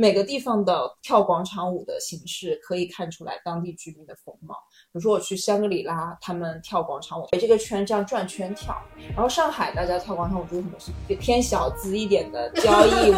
[0.00, 4.54] 每个地方的跳广场舞的形式可以看出来当地居民的风貌。
[4.84, 8.80] 比如说我去香格里拉，他们跳广场舞，围这个圈这样转圈跳。
[9.08, 13.16] 然后上海大家跳广场舞就是什么是偏小资一点的交谊舞。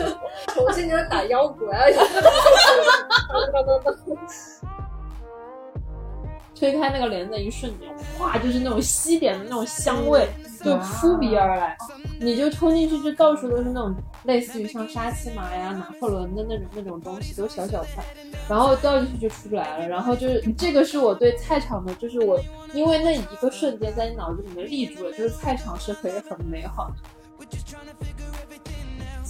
[0.55, 1.81] 重庆就是打腰鼓啊，
[6.61, 7.89] 推开那个帘子一瞬间，
[8.19, 10.29] 哗，就是那种西点的那种香味
[10.63, 11.75] 就扑鼻而来，
[12.21, 18.05] 你就冲进去，就到处都是那种类似于像沙琪玛呀、拿破仑的那种那种东西，都小小块，
[18.47, 19.89] 然后掉进去就出不来了。
[19.89, 22.39] 然后就是这个是我对菜场的，就是我
[22.75, 26.95] 因为那一个瞬间在你脑子里面立住了，就是菜场是可以很美好的。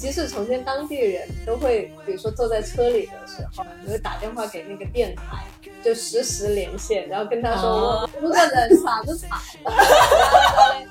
[0.00, 5.44] 即使重庆当地人都会，比如说坐在车里的时候，你会打电话给那个电台，
[5.84, 9.28] 就实时连线，然后跟他说，如果人傻子菜。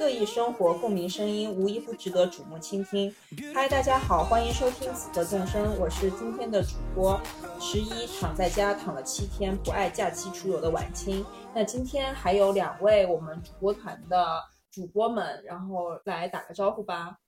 [0.00, 3.14] 各异生活，共鸣声音，无一不值得瞩目倾听。
[3.52, 7.20] 嗨，大家好，欢迎收听《死的众生》，我是今天的主播
[7.60, 11.22] 十一，躺在家躺了七天，不爱假期出游的晚清。
[11.54, 17.18] 那今天还有两位我们主播团的主播们，然后来打个招呼吧。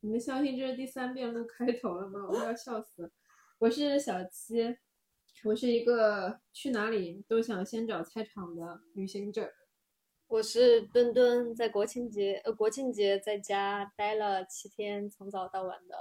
[0.00, 2.18] 你们相信这是第三遍录开头了吗？
[2.28, 3.12] 我要笑死。
[3.60, 4.76] 我是小七，
[5.44, 9.48] 我是一个去哪里都想先找菜场的旅行者。
[10.32, 15.94] 我是墩墩，在国庆节呃国庆节在家待了七天，从早到晚的。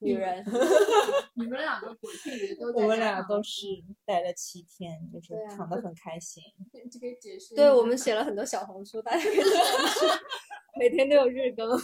[0.00, 0.44] 女人。
[1.34, 3.66] 你们两个国庆节都我们俩都是
[4.04, 6.42] 待了七天，就是躺得很开心。
[6.90, 7.54] 这个解释。
[7.54, 9.38] 对我们写了很多小红书，大家可以
[10.78, 11.78] 每天都有日更。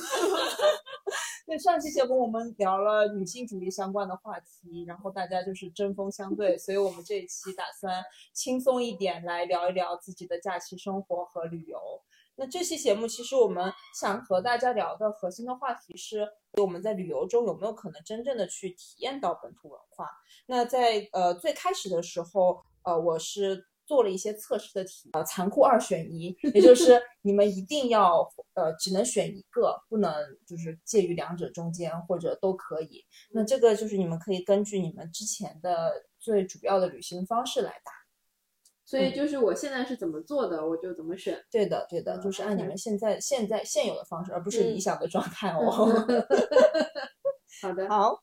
[1.47, 11.78] 对上期节目我们聊了女性主义相关的话题，然后大家就是针锋相对，所以我们这一期打算轻松一点来聊一聊自己的假期生活和旅游。
[12.37, 16.29] 那这期节目其实我们想和大家聊的核心的话题是，
[16.61, 20.09] 我们在旅游中有没有可能真正的去体验到本土文化？
[20.47, 23.67] 那在呃最开始的时候，呃我是。
[23.86, 30.13] 做了一些测试的题，呃，残酷二选一，也就是 你们一定要，呃，只能选一个，不能
[30.45, 33.05] 就是介于两者中间，或者都可以。
[33.30, 37.92] 那这个就是你们可以根据你们之前的最主要的旅行方式来打。
[38.86, 41.39] 所以就是我现在是怎么做的，我就怎么选。
[41.51, 45.92] 对的，对的，就是按你们现在现在现有的方式，而不是理想的状态 哦。
[47.61, 48.23] 好的，好，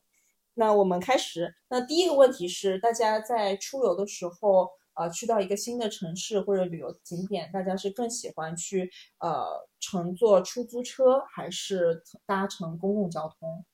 [0.54, 1.54] 那我们开始。
[1.68, 4.70] 那第一个问题是，大家在出游的时候。
[4.96, 8.88] 呃，去到一个新的城市或者旅游景点，大家是更喜欢去
[9.18, 9.44] 呃
[9.80, 13.64] 乘坐出租车还是搭乘公共交通？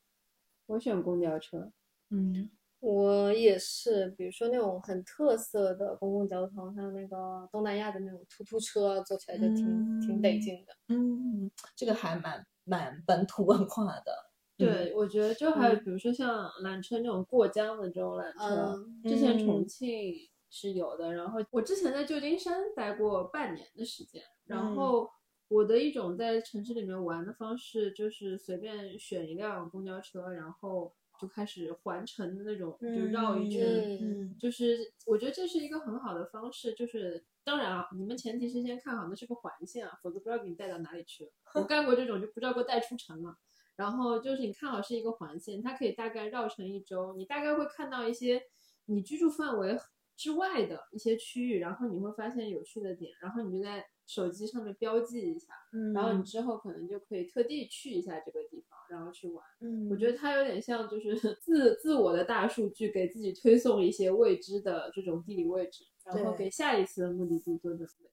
[0.64, 1.70] 我选公交车。
[2.08, 2.50] 嗯，
[2.80, 4.08] 我也是。
[4.10, 10.72] 比如说那种很特色的公共交通，像那个东南亚的那种突突车，坐起来就挺挺得劲的。
[10.88, 14.12] 嗯，这个还蛮蛮本土文化的。
[14.56, 20.14] 对，我觉得就还有比如说像缆车那种过江的这种缆车，之前重庆。
[20.52, 25.08] 是有的，然后我之前在旧金山待过半年的时间，然后
[25.46, 41.30] 我的一种在城市里面玩的方式就是随便选一辆公交车，然后就开始环城的那种，就绕一圈，就是我觉得这是一个很好的方式，就是当然啊，你们前提是先看好那是个环线啊，否则不知道给你带到哪里去了。
[41.54, 43.36] 我干过这种就不知道给我带出城了，
[43.76, 48.42] 然后就是你看好是一个环线，它可以大概绕城一周，你大概会看到一些
[48.86, 49.78] 你居住范围。
[50.16, 53.82] 之外的一些区域，然后你会发现有趣的点，然后你就在
[54.12, 59.46] 手机上面标记一下，嗯，然后你之后可能就可以特地去一下这个地方，然后去玩。
[59.60, 68.10] 嗯，我觉得它有点像就是 自自我的大数据给自己推送一些未知的这种地理位置，然后给下一次的目的地做准备。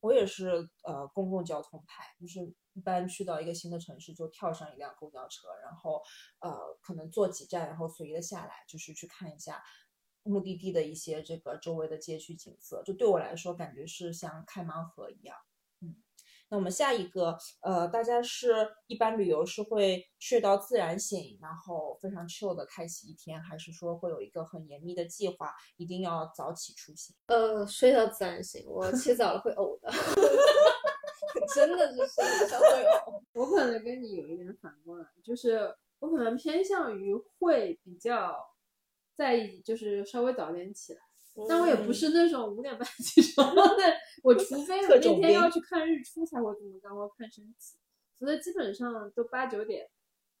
[0.00, 2.40] 我也是呃公共交通派，就是
[2.74, 6.00] 一般去到一个新的城市就跳上一辆公交车，然后
[6.40, 9.60] 呃可能坐几站，然后随意的下来，就是去看一下。
[10.24, 15.36] 目的地的一些这个周围的街区景色，就对我来说感觉是像开盲盒一样。
[15.80, 15.96] 嗯，
[16.48, 27.16] 那我们下一个，呃，大家是一般旅游是会睡到自然醒，然后非常 chill 的开启一天，还是说会有一个很严密的计划，一定要早起出行？
[27.26, 29.90] 呃，睡到自然醒，我起早了会呕的，
[31.52, 33.22] 真的是身体上会呕。
[33.34, 38.51] 我可能跟你有一点反过来，就是我可能偏向于会比较。
[39.22, 40.98] 在意就是稍微早点起来，
[41.48, 43.62] 但我也不是那种五点半起床的。
[44.24, 47.76] 我除非我那天要去看日出才会这么干，我看升旗，
[48.18, 49.88] 所以基本上都八九点，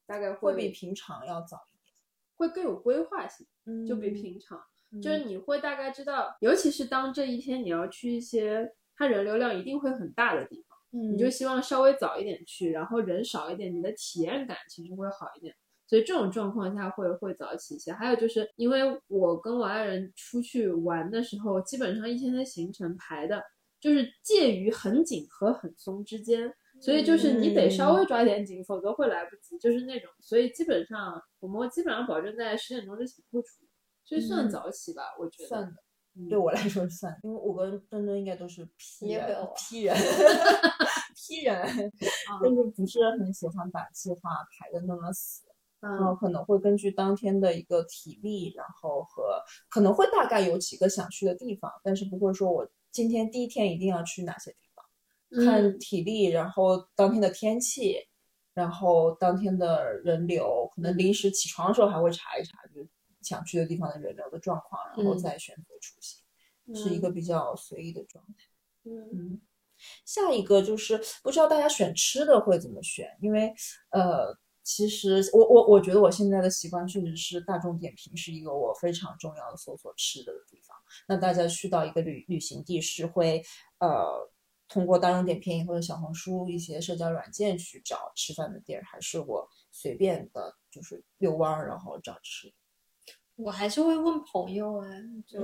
[0.04, 1.94] 大概会比平常要早一点，
[2.34, 3.46] 会更有规划性，
[3.86, 4.60] 就比平常，
[5.00, 15.54] 就是你会大概知道，尤其是当这一天你要去一些它人流量一定会很大的地方，你就希望稍微早一点去，然后人少一点，你的体验感其实会好一点。
[15.92, 17.92] 所以这种状况下会会早起一些。
[17.92, 23.42] 还有就是因为我跟我爱人出去玩的时候，基本上一天的行程排的
[23.78, 26.50] 就是介于很紧和很松之间，
[26.80, 29.58] 所以就是你得稍微抓点紧，否则会来不及。
[29.58, 33.48] 就是那种，所以基本上我们基本上保证在十点钟之前会出，
[34.02, 35.48] 所以算早起吧，我觉得。
[35.50, 35.76] 算的，
[36.30, 39.94] 对我来说算，因为我跟墩墩应该都是 P 人，P 人，
[41.14, 41.62] P 人，
[42.42, 45.42] 但是不是很喜欢把计划排的那么死。
[45.82, 57.96] 然后可能会根据当天的一个体力，然后和可能会大概有几个想去的地方，但是不会说我今天第一天一定要去哪些地方，看体力，然后当天的天气，
[58.54, 62.88] 然后当天的人流，可能临时起床的时候还会查一查，就是
[63.20, 66.22] 想去的地方的人流的状况，然后再选择出行，
[66.76, 68.44] 是一个比较随意的状态。
[68.84, 69.40] 嗯，
[70.04, 73.52] 下一个就是不知道大家选吃的会怎么选，因为
[73.90, 74.38] 呃。
[74.62, 80.76] 其实我我我觉得我现在的习惯确实是大众点评是一个我非常重要的搜索吃的的地方。
[81.08, 83.42] 那大家去到一个旅旅行地是会
[83.78, 84.30] 呃
[84.68, 92.52] 通过大众点评或者小红书一些社交软件去找吃饭的地儿，还是我随便的就是遛弯儿然后找吃？
[93.36, 95.40] 我还是会问朋友哎，就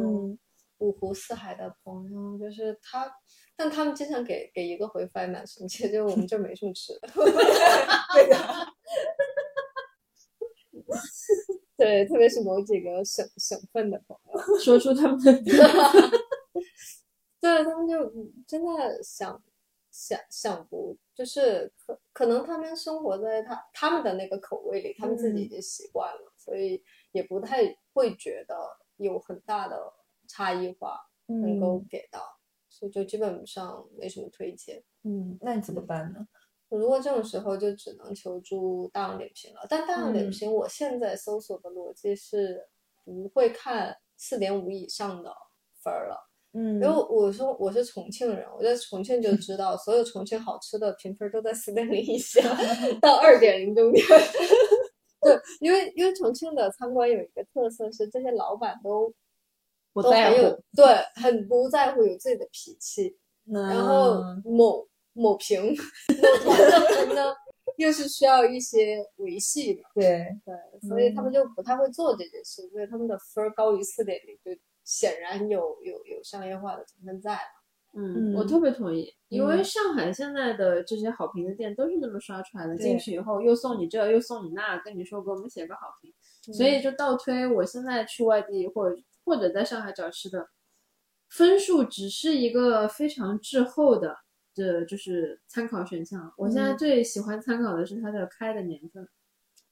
[0.79, 3.11] 五湖四海的朋友，就是他，
[3.59, 7.09] 但他们经常给给一个回复还蛮神奇，就我们这没什么吃的。
[8.15, 8.39] 对 的。
[11.77, 15.33] 对，特别是某几个省省份的朋友， 说出他们的，
[17.41, 18.11] 对他们就
[18.47, 19.43] 真的想
[19.91, 26.83] 想想不，就是可可能他们生活在他他们的那个口味里，他们自己已经习惯了，所以
[27.13, 28.57] 也不太会觉得
[28.97, 29.93] 有很大的
[30.29, 32.38] 差异化能够给到，
[32.79, 34.81] 所以就基本上没什么推荐。
[35.03, 36.27] 嗯，那你怎么办呢？
[36.69, 42.63] 如果这种时候就只能求助大众点评了，但大众点评我现在搜索的逻辑是
[43.05, 45.33] 不会看四点五以上的
[45.83, 52.43] 分儿了，嗯，因为我说我是重庆人，我在重庆就知道所有重庆好吃的评分都在四点零以下
[53.01, 54.05] 到二点零中间，
[55.23, 59.11] 对，因为因为重庆的餐馆有一个特色是这些老板都
[59.93, 64.87] 不在乎，对，很不在乎有自己的脾气，然后某。
[65.14, 67.35] 某评某团的人呢，
[67.76, 70.29] 又是需要一些维系的，对。
[70.44, 77.40] 对，所以他们就不太会做这件事，所以他们的分高于四点零，就显然有有有商业化的成分在了。
[77.94, 88.96] 嗯，我特别同意，因为上海现在的这些好评的店都是这么刷出来的，进去以后又送你这又送你那，跟你说给我们写个好评，所以就倒推我现在去外地或者
[89.29, 90.49] 或者在上海找吃的，
[91.29, 94.17] 分数只是一个非常滞后的。
[94.55, 96.33] 这就是参考选项。
[96.37, 99.09] 我现在最喜欢参考的是它的开的年份。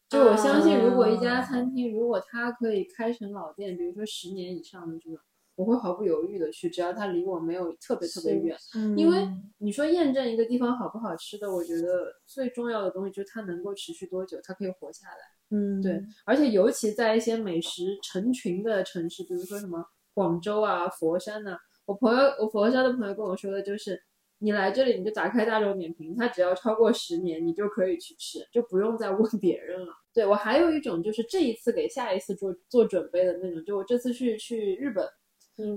[0.08, 5.18] 就我相信，如果一家餐厅如果它可以开成老店，比如说十年以上的这种，
[5.56, 8.56] 我会毫不犹豫的去，只要它离我没有特别特别远。
[8.96, 9.26] 因为
[9.58, 15.35] 你说验证一个地方好不好吃的，我觉得最重要的东西就是它能够持续多久，它可以活下来。
[15.50, 16.02] 嗯，对。
[16.24, 19.84] 而且尤其在一些美食成群的城市，比如说什么
[20.14, 24.02] 广州啊、佛山呐，我朋友，我佛山的朋友跟我说的就是。
[24.38, 29.88] 你来这里，你就打开大众点评，它只要超过十年，你就可以去吃，就不用再问 别人了。
[30.12, 35.08] 对我还有一种就是这一次给下一次做做准备的那种，就我这次去去日本，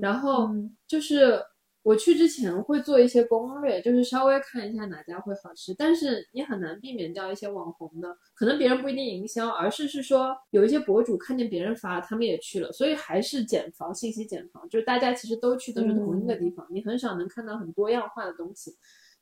[0.01, 0.50] 然后
[0.86, 1.41] 就是。
[1.89, 18.72] 我去之前会做一些攻略，就是稍微看一下哪家会好吃，但是你很难避免掉一些网红的，可能别人不一定营销，而是是说有一些博主看见别人发，他们也去了，所以还是减房信息减房，就是大家其实都去的是同一个地方，你很少能看到很多样化的东西。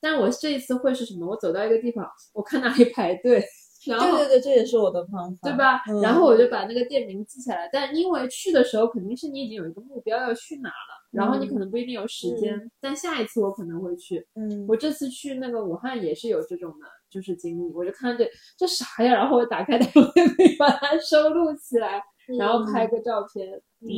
[0.02, 1.26] 但我这一次会是什么？
[1.26, 3.42] 我走到一个地方，我看哪里排队。
[3.86, 5.82] 然后对对对，这也是我的方法，对吧？
[6.04, 7.70] 然后我就把那个店名记下来。
[7.72, 12.72] 但因为去的时候肯定是你已经有一个目标要去哪了，然后你可能不一定有时间。
[12.80, 14.26] 但下一次我可能会去。
[14.36, 17.74] 嗯，我这次去那个武汉也是有这种的，就是经历。
[17.74, 19.14] 我就看这这啥呀？
[19.14, 20.12] 然后我打开 电脑
[20.60, 22.02] 把它收录起来，
[22.38, 23.62] 然后拍个照片。
[23.80, 23.90] 嗯，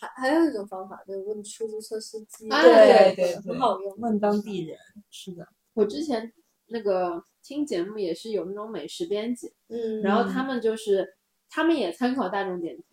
[0.00, 3.94] 还还有一种方法就是问出租车司机，对对，很好用。
[3.98, 4.78] 问当地人，
[5.10, 5.46] 是的。
[5.74, 6.32] 我之前
[6.66, 7.24] 那个。
[7.46, 11.06] 听节目也是有那种美食编辑，嗯，然后他们就是
[11.50, 12.84] 他们也参考大众点评，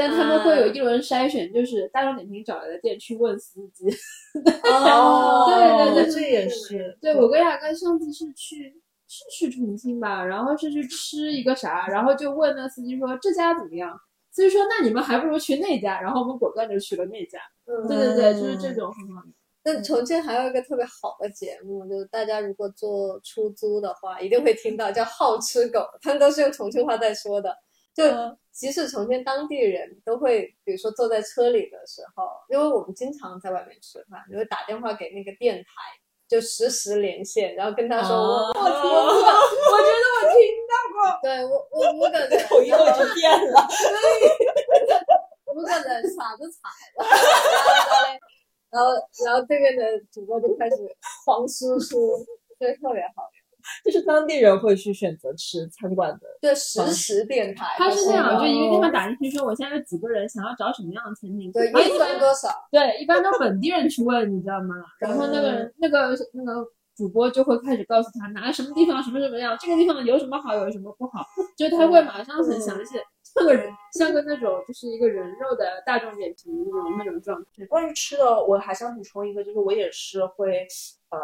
[0.00, 3.84] 但他们会有一轮筛选，就是大众点评找来的店去问司机。
[4.64, 6.96] 哦，对对对，这也是。
[7.02, 8.74] 对我跟雅哥上次是去
[9.06, 13.94] 是去重庆吧，然后是去吃一个啥，然后就问那司机说这家怎么样？
[14.30, 17.38] 司机说那你们还不如去那家，然后我们果断就去了那家。
[17.66, 19.22] 对对对，就是这种很好
[19.62, 27.54] 那重庆还有一个特别好的节目，就是大家如果坐出租的话，一定会听到叫“好吃狗”，他们都是用重庆话在说的。
[28.00, 35.66] 就即使重庆当地人都会，比如说坐在车里的时候，因为我们经常在外面吃饭，就会打电话给那个电台，
[36.28, 41.20] 就实时连线，然后跟他说：“我我听过，我觉得我听到过。
[41.22, 43.68] ”对我我我感觉口音都已经变了，
[45.54, 46.58] 我感觉啥都踩
[46.96, 47.06] 了。
[48.70, 48.92] 然后，
[49.24, 50.76] 然后对面的主播就开始
[51.24, 52.24] 黄叔叔，
[52.58, 53.29] 对，特别好。
[53.84, 57.74] 就是当地人会去选择吃餐馆的，对，实时电台。
[57.76, 62.48] 他是这样，就一个地方打进去说，我现在有几个人想要找什么样的餐厅，对，预算多少？
[62.70, 64.74] 对，一般都本地人去问，你知道吗？
[64.98, 71.24] 然后那个人那个那个主播就会开始告诉他哪个什么地方什么什么样，这个地方有什么好，有什么不好，
[71.56, 72.96] 就他会马上很详细，
[73.34, 77.64] 像个人像个那种就是一个人肉的大众点评那种那种状态。
[77.66, 80.66] 关于吃的，我还想补充一个，就是我也是会
[81.10, 81.18] 呃。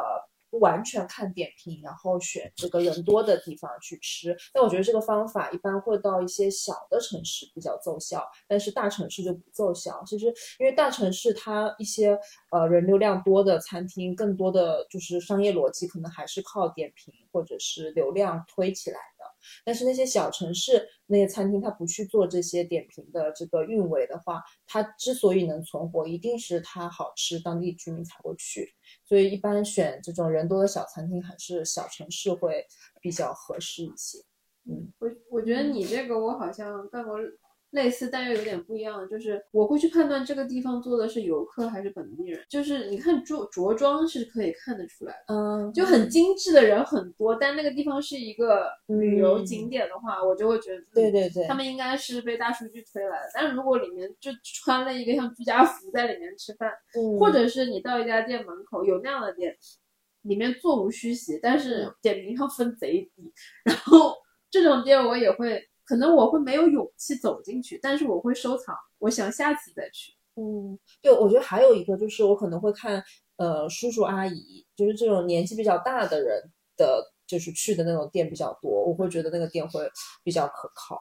[0.50, 4.36] 不完全看点评，然后选这个人多的地方去吃。
[4.52, 10.02] 但我觉得这个方法一般会到一些小的城市比较奏效，但是大城市就不奏效。
[10.06, 10.26] 其实
[10.58, 12.18] 因为大城市它一些
[12.50, 19.24] 呃人流量多的餐厅，更多的就是商业逻辑可能还是靠点评或者是流量推起来的。
[19.64, 28.74] 但是那些小城市那些餐厅，它不去做这些点评的这个运维的话，它之所以能存活，一定是它好吃，当地居民才会去。
[29.06, 32.66] 所以一般选这种人多的小餐厅，还是小城市会
[33.00, 34.18] 比较合适一些。
[34.64, 37.18] 嗯，我我觉得你这个我好像干过。
[37.76, 42.42] 类似但又有点不一样，就是我会去判断这个地方做的是游客还是本地人。
[42.48, 53.30] 就是你看着着装是可以看得出来的，嗯，就很精致的人很多，但那个地方是一个旅游景点的话，我就会觉得，对对对，他们应该是被大数据推来的。
[53.34, 56.72] 但是如果里面就穿了一个像居家服在里面吃饭，
[57.20, 59.54] 或者是你到一家店门口有那样的店，
[60.22, 63.30] 里面座无虚席，但是点评上分贼低，
[63.64, 64.14] 然后
[64.50, 65.62] 这种店我也会。
[65.86, 70.12] 可能我会没有勇气走进去，但是我会收藏，我想下次再去。
[70.34, 73.02] 嗯，对，我觉得还有一个就是我可能会看，
[73.36, 76.42] 呃，叔叔阿姨，就是这种年纪比较大的人
[76.76, 79.88] 的，就是去的那种店比较多，我会觉得那个店会
[80.24, 81.00] 比较可靠。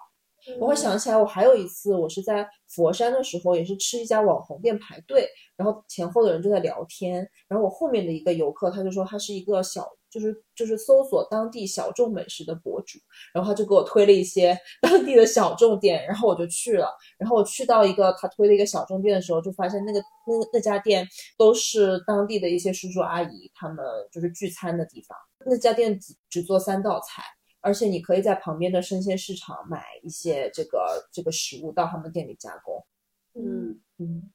[0.59, 5.27] 我会想起来，我还有一次，我是在佛山的时候，也是吃一家网红店排队，
[5.57, 9.89] 然后前后的人就在聊天，然后我后面的一个游客他就说他是一个小。
[10.15, 12.97] 就是就是搜索当地小众美食的博主，
[13.33, 16.87] 然后他就给我推了一些 当地的小众店，然后我就去了。
[17.17, 21.05] 然后我去到一个他推的一个小众店的时候，就发现那个那那家店
[21.37, 25.17] 都是当地的一些叔叔阿姨他们就是聚餐的地方。
[25.45, 27.21] 那家店只只做三道菜，
[27.59, 32.85] 而且你可以在旁边的生鲜市场买一些这个这个食物到他们店里加工。
[33.33, 34.31] 嗯嗯，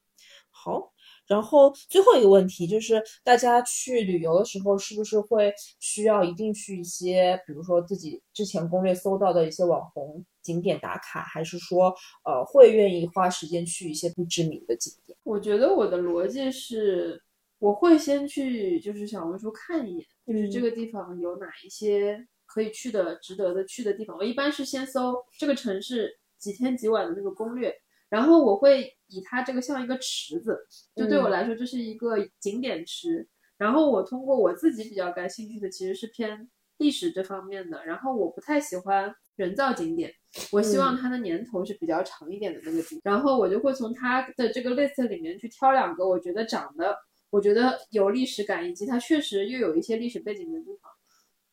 [0.51, 0.90] 好。
[1.31, 11.95] 然后最后一个问题就是，大家去旅游的时候，是不是会需要一定去一些，比如说自己之前攻略搜到的一些网红景点打卡，还是说，
[12.25, 15.17] 呃，会愿意花时间去一些不知名的景点？
[15.23, 17.23] 我觉得我的逻辑是，
[17.59, 24.17] 我会先去就是小红书看一眼，就是这个地方有哪一些可以去的、值得的去的地方。
[24.17, 27.73] 我一般是先搜这个城市几天几晚的那个攻略。
[28.11, 33.25] 然后我会以它这个像一个池子，就对我来说这是一个景点池。
[33.57, 37.85] 然后我通过我自己比较感兴趣的其实是偏历史这方面的。
[37.85, 40.13] 然后我不太喜欢人造景点，
[40.51, 42.99] 我希望它的年头是比较长一点的那个地。
[43.01, 46.93] 然后我就会从它的这个 list 里面去挑两个我觉得长得
[47.29, 50.91] 我觉得有历史感，以及它确实又有一些历史背景的地方，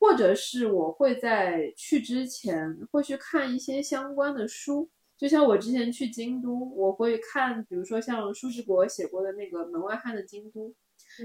[0.00, 4.90] 或者是我会在去之前会去看一些相关的书。
[5.18, 10.68] 就像我之前去京都，我会看，比如说像舒志国写过的那个《门外汉的京都》，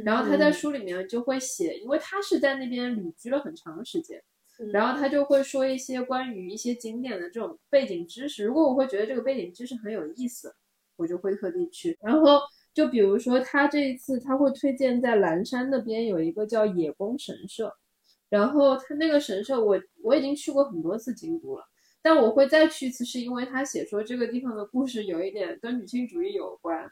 [0.03, 4.19] 然后他在书里面就会写，因为他是在那边旅居了很长时间，
[4.71, 8.43] 然后他就会说一些关于一些景点的这种背景知识。
[8.43, 10.55] 如果我会觉得这个背景知识很有意思，
[10.95, 11.95] 我就会特地去。
[12.01, 12.39] 然后
[12.73, 17.71] 就比如说他这一次他会推荐在蓝山那边有一个叫野宫神社，
[18.29, 21.63] 然后他那个神社我我已经去过很多次京都了。
[22.03, 26.91] 但我会再去一次，是因为他写说这个地方的故事有一点跟女性主义有关，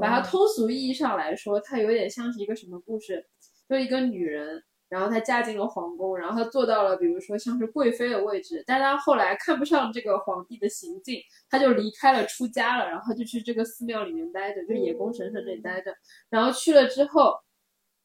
[0.00, 3.26] 把它通俗意义上来说，它有点像是一个什么故事？
[3.68, 11.20] 就一个女人，然后她嫁进了皇宫，然后她做到了，比如说像是贵妃的位置，但她后来看不上这个皇帝的行径，
[11.50, 15.94] 她就离开了，出家了，然后就去这个寺庙里面待着，就野宫神社这里待着，
[16.30, 17.34] 然后去了之后，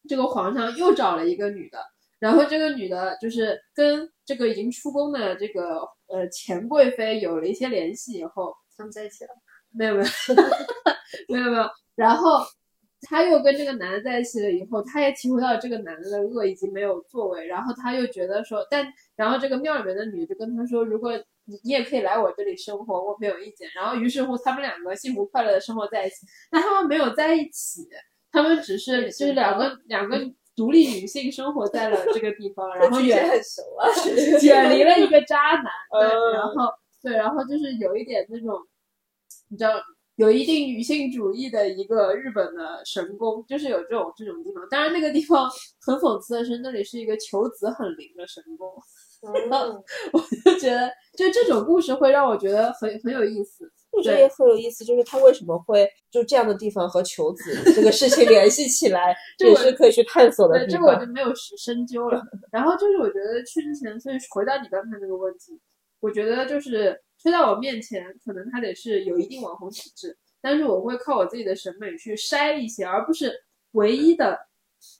[0.10, 1.80] 这个皇上又找了一个女的。
[2.22, 9.32] 然后这个女的，就是跟这个已经出宫的这个呃前贵妃有了一些联系以后，他们在一起了？
[9.74, 10.06] 没有没有
[11.30, 11.68] 没有没有。
[11.96, 12.46] 然后
[13.02, 23.68] 他又跟这个男的在一起了以后，他也体会到这个男的的恶已经没有作为，然后他又觉得说，但然后这个庙里面的女就跟他说，如果你你也可以来我这里生活，我没有意见。
[23.74, 27.88] 然后于是乎他们两个幸福快乐的生活在一起，但他们没有在一起，
[28.32, 30.18] 他们只是就是两个两个
[30.56, 33.88] 独立女性生活在了这个地方， 然后远很熟啊，
[34.42, 35.66] 远离了一个渣男，
[36.00, 38.60] 对，然后对，然后就是有一点那种，
[39.50, 39.72] 你知道。
[40.18, 44.62] 有一定女性主义的一个日本的神宫，就是有这种这种地方。
[44.70, 45.50] 当然，那个地方
[45.84, 48.70] 很讽刺的是，那里是一个求子很灵的神宫。
[49.24, 49.34] 嗯，
[50.14, 53.72] 我就觉得，就这种故事会让我觉得很很有意思。
[53.92, 60.80] 我觉得也很有意思，就是他为什么会就这样的地方和求子这个事情联系起来， 这也是可以去探索的地方。
[60.80, 62.22] 这个我就没有深究了。
[62.52, 65.60] 然后就是我觉得去之前，所以回到你刚才那个问题，
[66.00, 67.02] 我觉得就是。
[67.24, 73.32] 推到我面前，可能他得是有一定网红体质，但是我会靠我自己的审美去筛一些，而不是
[73.74, 74.36] 唯一的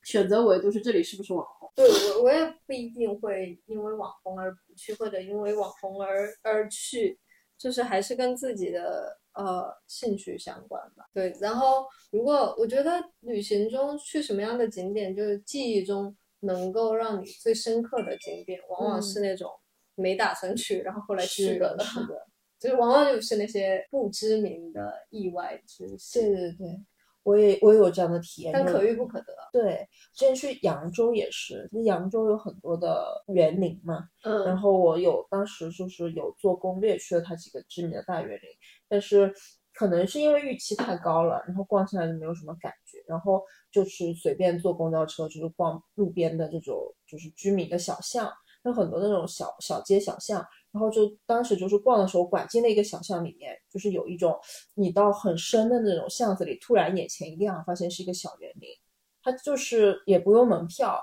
[0.04, 1.68] 选择维度是这里是不是网红。
[1.76, 7.18] 对我，我也不一定会因为网红而不去，或者因为网红而而去，
[7.62, 11.06] 就是还是跟自己的呃兴趣相关吧。
[11.14, 19.50] 对，然后如果我觉得旅行中去什么样的景点，就是记忆中能够让你最深刻的景点，往往是那种。
[19.96, 22.26] 没打算去，然后后来去了的，是的，
[22.58, 26.22] 就是往往就是那些不知名的意外之喜。
[26.22, 26.80] 对对对，
[27.24, 29.34] 我也我也有这样的体验，但可遇不可得。
[29.52, 38.50] 对，之前去扬州也是，那扬州有很多的园林嘛，嗯，然后我有当时就是有做攻略去了它几个知名的大园林，
[38.90, 39.34] 但是
[39.74, 46.76] 可能是因为预期太高了，然后逛起来就没有什么感觉，然后就是随便坐公交车，就是逛路边的这种
[47.08, 48.32] 就是居民的小巷。
[48.64, 54.40] 有很多那种小小街小巷，然后就当时就是逛的时候，拐进了一个小巷里面，就是有一种
[54.74, 58.70] 你到很深的那种巷子里，突然眼前一亮，发现是一个小园林，
[59.22, 61.00] 它就是也不用门票，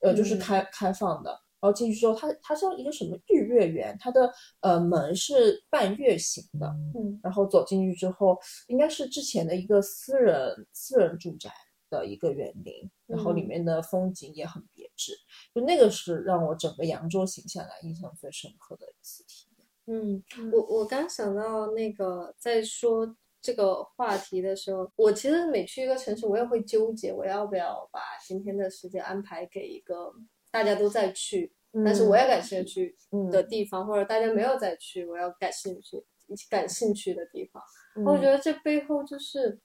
[0.00, 1.30] 呃，就是开开放的。
[1.60, 11.50] 然后进去之后，它它像一个什么日月园，它的呃门是半月形的，嗯，然后走进去之后，应该是之前的一个私人私人住宅。
[11.92, 14.71] 的一个园林，然后里面的风景也很别
[15.02, 15.18] 致，
[15.54, 19.66] 就那个是让我整个扬州行下来印象最深刻的一次体验。
[19.86, 30.12] 嗯，我我刚想到那个在说这个话题的时候，我其实每去一个城市，我也会纠结我要不要把今天的时间安排给一个
[30.50, 31.52] 大家都在去，
[31.84, 32.96] 但是我也感兴趣
[33.32, 36.04] 的地方，或者大家没有再去，我要感兴趣
[36.48, 37.62] 感兴趣的地方。
[38.06, 39.60] 我觉得这背后就是。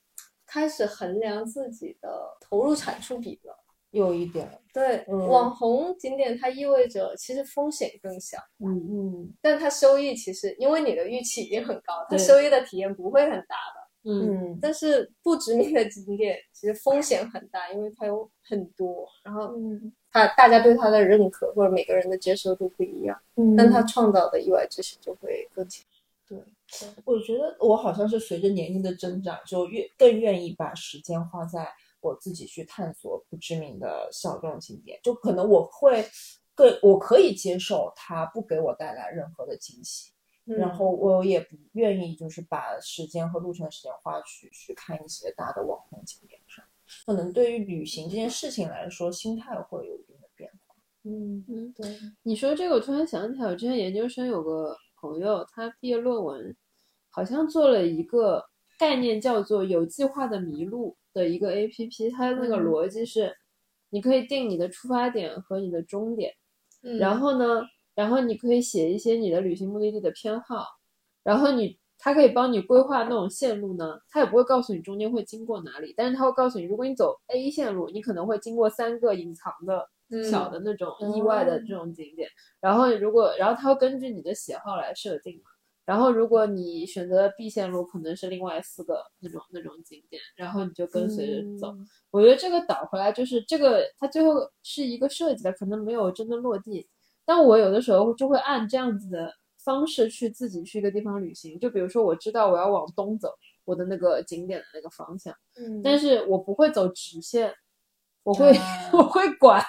[0.50, 3.57] 开始衡量自己的投入产出比了，
[3.92, 4.50] 有一点。
[4.74, 19.52] 对网红景点，它意味着其实风险更小，嗯嗯，但它收益其实因为你的预期已经很高，它收益的体验不会很大的，嗯，但是不知名的景点其实风险很大，因为它有很多，然后
[20.12, 25.84] 它大家对它的认可或者每个人的接受度不一样，嗯，但它创造的意外之喜就会更强。
[26.30, 26.38] 对，
[27.04, 31.68] 我觉得我好像是随着年龄的增长，就越更愿意把时间花在
[32.00, 35.00] 我自己去探索不知名的小众景点。
[35.04, 36.06] 就可能我会
[36.56, 40.12] 更，我可以接受它不给我带来任何的惊喜，
[40.46, 46.64] 然后我也不愿意就是把时间和路程的时间花去去看一些大的网红景点上。
[47.06, 50.76] 可能对于旅行这件事情来说，心态会有一定的变化。
[51.04, 54.78] 嗯嗯，对，你说这个，我突然想起来，我之前研究生有个。
[55.00, 56.58] 朋友，他毕业论文
[57.12, 58.44] 好像做了一个
[58.80, 62.10] 概念，叫做“有计划的迷路”的一个 A P P。
[62.12, 63.36] 它的那个逻辑是，
[63.90, 66.32] 你可以定你的出发点和你的终点，
[67.00, 67.64] 然后呢，
[67.96, 70.66] 然后你可以写一些你的旅行目的地的偏好，
[71.24, 79.90] 然后你它可以帮你规划那种线路呢，它也不会告诉你中间会经过哪里，但是它会告诉你，如果你走 A 线路，你可能会经过三个隐藏的。
[80.32, 82.30] 小的那种意外的这种景点，
[82.62, 85.52] 然后如果然后它会根据你的喜好来设定嘛，
[85.88, 91.74] 然后如果你选择 B 线路，可能是另外四个那种那种景点，然后你就跟随着走。
[92.12, 96.86] 我觉得这个倒回来就是这个，它最后是一个设计的，可能没有真的落地。
[97.24, 107.54] 但我有的时候就会按这样子的方式去自己去一个地方旅行，就比如说我知道我要往东走，我的那个景点的那个方向，嗯，但是我不会走直线。
[108.24, 108.52] 我会
[108.92, 109.66] 我会拐，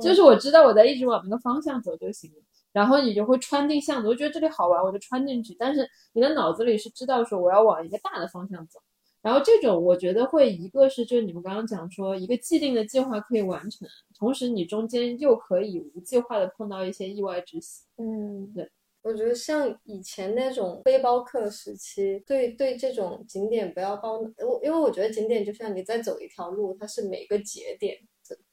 [0.00, 2.36] 就是我知道我在一直往那个方向走就行了，
[2.72, 5.54] 然后你就会穿进巷子，我觉得这里好玩，我就穿进去。
[5.58, 8.78] 但是你的脑子里是知道说我要往一个大的方向走，
[9.22, 17.84] 然后这种我觉得会一个是就是你们刚刚讲说一个既定的计划可以完成，同时你中间又可以无计划的碰到一些意外之喜。
[17.96, 18.70] 嗯，对，
[19.02, 27.96] 我觉得像以前那种背包客时期，对对这种景点不要抱，我因为我觉得景点就像你在走一条路，它是每个节点，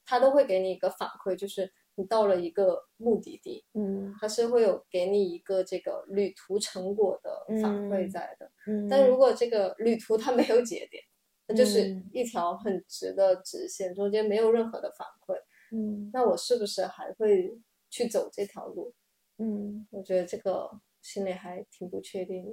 [0.06, 8.52] 它都会给你一个反馈，就是你到了一个目的地，嗯，它是会有给你一个这个旅途成果的反馈在的。
[8.68, 11.02] 嗯但如果这个旅途它没有节点，
[11.48, 15.36] 那就是嗯一条很直的直线，中间没有任何的反馈，
[15.72, 17.58] 嗯那我是不是还会
[17.90, 18.94] 去走这条路？
[19.38, 20.70] 嗯，我觉得这个
[21.02, 22.52] 心里还挺不确定的。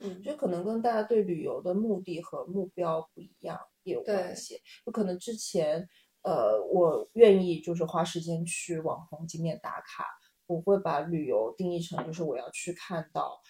[0.00, 4.60] 嗯，就可能跟大家对旅游的目的和目标不一样也有关系。
[4.84, 5.86] 就可能之前，
[6.24, 10.04] 呃，我愿意就是花时间去网红景点打卡，
[10.46, 13.40] 我会把旅游定义成就是我要去看到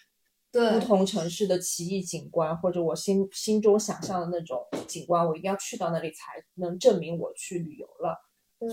[0.51, 8.21] 对不同城市的奇异景观，或者我心心中想象的那种景观，我一定要去到那里才能证明我去旅游了。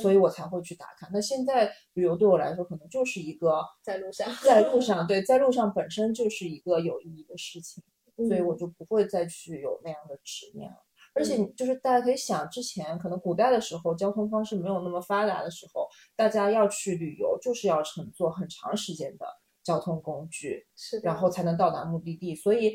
[0.00, 1.10] 所以我才会去打卡。
[1.12, 7.82] 那现在旅游对我来说，可能就是一个在路上在路 上，对，在路上本身就是一个有意义的事情，
[8.16, 10.76] 所以嗯我就不会再去有那样的执念了。
[11.14, 19.27] 而且就是大家可以想，之前可能古代的时候，交通方式没有那么发达的时候，大家要去旅游，就是要乘坐很长时间的
[19.62, 22.35] 交通工具，是，然后才能到达目的地。
[22.35, 22.75] 所以，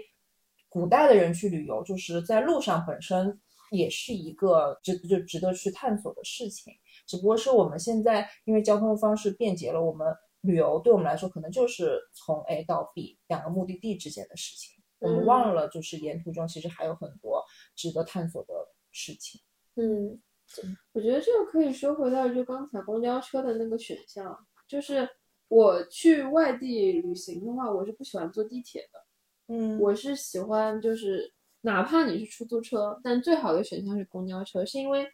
[0.70, 3.40] 古代的人去旅游，就是在路上本身
[3.72, 6.74] 也是一个值就值得去探索的事情。
[7.08, 10.08] 只不过是我们现在因为交通方式便捷了，我们
[10.42, 14.76] 旅游对我们来说可能就是从 A 到 B 两个目的地之间的事情。
[15.00, 17.44] 我们嗯忘了，就是沿途中其实还有很多
[17.78, 18.54] 值得探索的
[18.92, 19.40] 事情。
[19.76, 20.20] 嗯
[20.94, 25.08] 我觉得这个可以说回到就刚才公交车的那个选项，就是
[25.50, 29.00] 我去外地旅行的话，我是不喜欢坐地铁的，
[29.54, 35.06] 嗯我是喜欢就是哪怕你是出租车，但最好的选项是公交车，是因为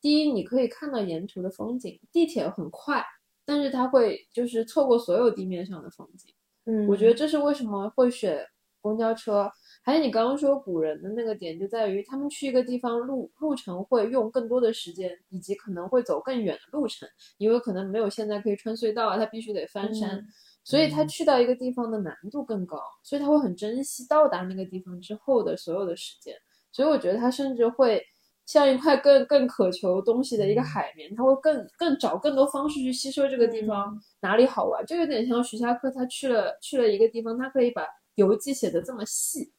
[0.00, 3.02] 第一你可以看到沿途的风景，地铁很快，
[3.46, 6.34] 但是它会就是错过所有地面上的风景。
[6.66, 8.46] 嗯我觉得这是为什么会选
[8.82, 9.50] 公交车。
[9.82, 20.26] 还有你刚刚说古人的那个点，就在于他们去一个地方路路程会用更多的时间，以及可能会走更远的路程，因为可能没有现在可以穿隧道啊，他必须得翻山，嗯
[20.62, 26.34] 所以他去到一个地方的难度更高，所以他会很珍惜到达那个地方之后的所有的时间。
[26.70, 28.00] 所以我觉得他甚至会
[28.44, 34.84] 像一块更更渴求东西的一个海绵，他会更更找更多方式去吸收这个地方哪里好玩。
[34.84, 37.82] 就有点像徐霞客，他去了去了一个地方，他可以把
[38.16, 39.50] 游记写的这么细。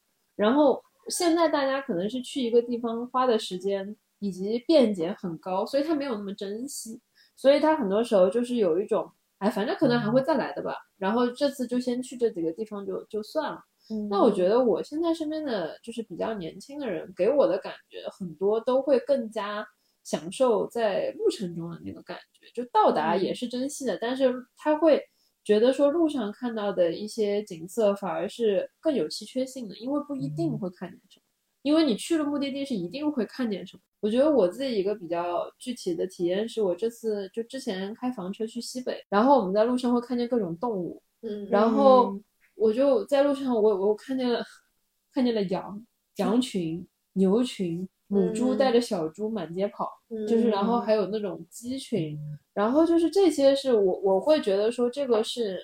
[0.41, 6.99] 然后现在大家可能是去一个地方花的时间以及便捷很高，所以他没有那么珍惜，
[7.35, 10.75] 所以他很多时候就是有一种，哎，反正可能还会再来的吧。
[10.97, 13.61] 然后这次就先去这几个地方就就算了。
[14.09, 19.67] 那我觉得我现在身边的就是比较年轻的人，给我的感觉很多都会更加
[20.03, 25.03] 享受在路程中的那个感觉，就到达也是珍惜的，但是他会
[25.51, 31.23] 觉得说路上看到的一些景色反而是更有稀缺性的，因为不一定会看见什么，
[31.61, 33.81] 因为你去了目的地是一定会看见什么。
[33.99, 42.17] 我觉得我自己一个比较具体的体验是我这次就之前开房车去西北，然后我们在路上会看见各种动物，嗯，然后
[42.55, 44.41] 我就在路上，我我看见了
[45.11, 45.85] 看见了羊、
[46.15, 48.57] 羊群、牛群、母猪嗯。
[48.57, 52.19] 带着小猪满街跑，嗯就是然后还有那种鸡群，
[52.53, 55.59] 然后就是这些是我我会觉得说这个是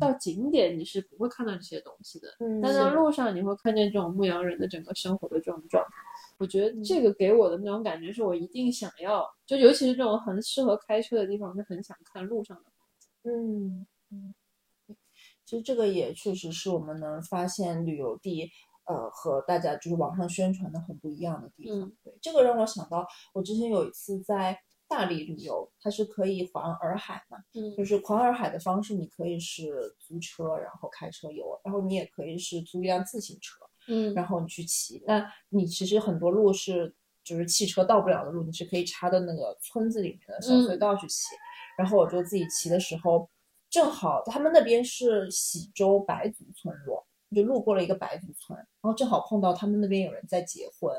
[0.00, 5.90] 到景点你是不会看到这些东西的，嗯但在路上你会看见这种牧羊人的整个生活的这种状态。
[6.38, 13.30] 我觉得这个给我的那种感觉是我一定想要，就尤其是这种很适合开车的地方，就很想看路上的。
[13.30, 14.34] 嗯嗯，
[15.46, 18.50] 其实这个也确实是我们能发现旅游地，
[18.86, 21.80] 呃，和大家就是网上宣传的很不一样的地方。
[21.80, 35.02] 嗯对，这个让我想到，我之前有一次在大理旅游，它是可以环洱海嘛，嗯就是环洱海的方式，你可以是租车，然后开车游，然后你也可以是租一辆自行车，嗯然后你去骑。
[35.06, 36.94] 那你其实很多路是
[37.24, 41.28] 就是汽车到不了的路，你是可以插到那个村子里面的小隧道去骑。
[41.76, 43.28] 然后我就自己骑的时候，
[43.68, 47.03] 正好他们那边是喜洲白族村落，
[47.34, 50.94] 就路过了一个白族村，然后正好碰到他们那边有人在结婚，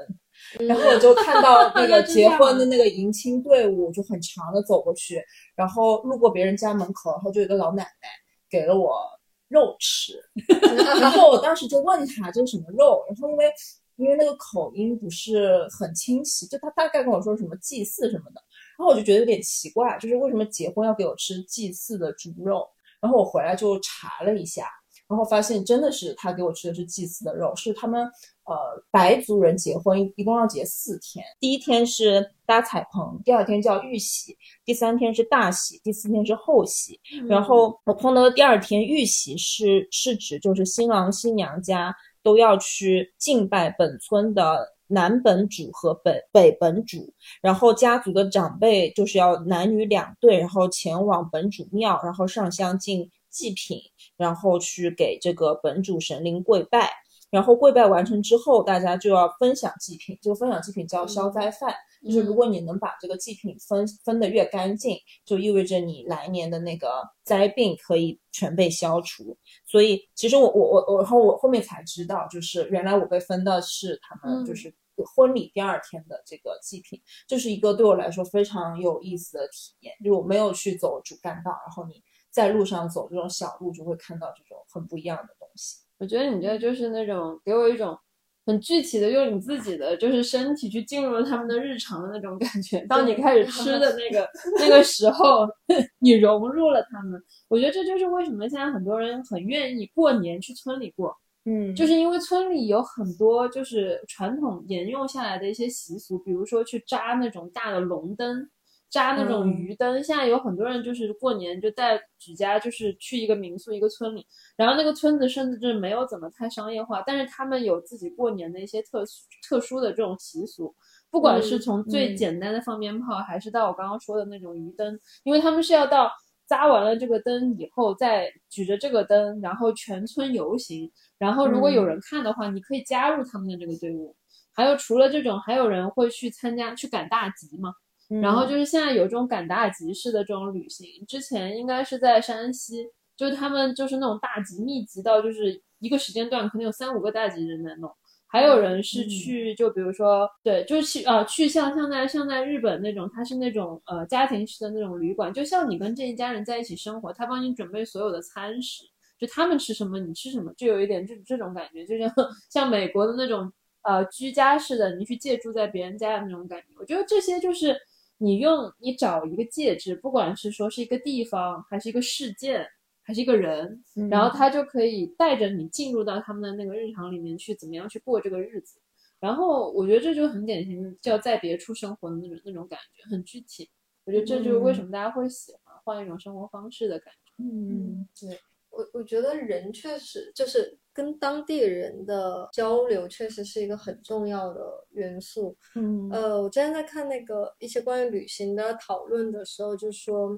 [0.68, 5.24] 然后我就看到 那个结婚的那个迎亲队伍就很长的走过去，
[5.56, 8.10] 然后路过别人家门口，然后就有一个老奶奶
[8.50, 9.02] 给了我
[9.48, 10.14] 肉吃，
[11.00, 13.54] 然后我当时就问他这是什么肉，然后因为
[13.96, 18.42] 因为那个口音不是很清晰，就他大概跟我说什么祭祀什么的，
[18.78, 22.68] 然后我就觉得有点奇怪，就是为什么结婚要给我吃祭祀的猪肉？
[23.02, 24.68] 然后我回来就查了一下，
[25.08, 28.04] 然后发现真的是他给我吃的是祭祀的肉，是他们
[28.46, 28.56] 呃
[28.92, 37.00] 白族人结婚一共要结四天，第一天是搭彩棚，第二天叫玉玺，第三天是大喜，第四天是后喜。
[37.28, 44.74] 然后我碰到的第二天玉玺是是指就是新郎新娘家都要去敬拜本村的。
[44.88, 53.78] 南本主和北北本主，然后家族的长辈就是要男女两对，然后前往本主庙，然后上香敬祭品，
[54.16, 56.90] 然后去给这个本主神灵跪拜。
[57.32, 60.18] 然后跪拜完成之后，大家就要分享祭品。
[60.22, 69.38] 这个分享祭品叫消灾饭，就是如果你能把这个祭品分分的越干净，就意味着你来年的那个灾病可以全被消除。
[69.66, 74.74] 所以其实我我我我，然后我后面才知道，就是原来我被分的是他们就是
[75.16, 79.94] 婚礼第二天的这个祭品，就是一个对我来说非常有意思的体验。
[80.00, 82.02] 就是我没有去走主干道，然后你
[82.36, 85.78] 在路上走这种小路，就会看到这种很不一样的东西。
[85.98, 87.98] 我觉得你这就是那种给我一种
[88.46, 92.82] 很具体的用你自己的就是身体去进入了他们的日常的那种感觉。
[92.90, 95.48] 当你开始 吃的那个那个时候，
[96.00, 97.18] 你融入了他们。
[97.48, 108.50] 我觉得这就是为什么现在很多人很愿意过年去村里过，嗯，就是因为村里有很多就是传统沿用下来的一些习俗，比如说去扎那种大的龙灯。
[108.90, 119.04] 扎那种鱼灯，现在有很多人就是过年就带举家，就是去一个民宿、一个村里，然后那个村子甚至就是没有怎么太商业化，但是他们有自己过年的一些特
[119.48, 120.74] 特殊的这种习俗，
[121.12, 126.12] 不管是从最简单的放鞭炮，还是到我刚刚说的那种鱼灯，因为他们是要到
[126.48, 134.16] 扎完了这个灯以后，再举着这个灯，然后全村游行，然后如果有人看的话，你可以加入他们的这个队伍。
[134.58, 137.74] 还有除了这种，还有人会去参加去赶大集嘛。
[138.22, 142.88] 然后就是现在有这种赶大集式的这种旅行，之前应该是在山西，
[143.18, 147.92] 就是他们就是那种大集密集到就是一个时间段可能有三五个大集人在弄，
[148.28, 158.84] 还有人是去就比如说对，就是去啊去像像在像在日本那种，他是那种呃家庭式的那种旅馆，就像你跟这一家人在一起生活，他帮你准备所有的餐食，
[159.18, 162.14] 就他们吃什么你吃什么，就有一点这这种感觉，就像
[162.52, 167.76] 像美国的那种呃居家式的，你去借住在别人家的那种感觉，我觉得这些就是。
[168.18, 172.66] 你用你找一个介质，不管是说是一个地方，还是一个事件，
[173.04, 178.80] 还是一个人，然后他就可以带着你进入到他们的那个日常里面去，怎么样去过这个日子。
[179.20, 183.70] 然后我觉得这就很典型，叫在别处生活的那种那种感觉，很具体。
[184.04, 187.34] 我觉得这就是为什么大家会喜欢换一种生活方式的感觉。
[187.44, 188.40] 嗯，对。
[188.76, 195.56] 我我觉得人确实就是跟当地人的交流，确实是一个很重要的元素。
[195.76, 200.38] 嗯，呃，我之前在看那个一些关于旅行的讨论的时候，就说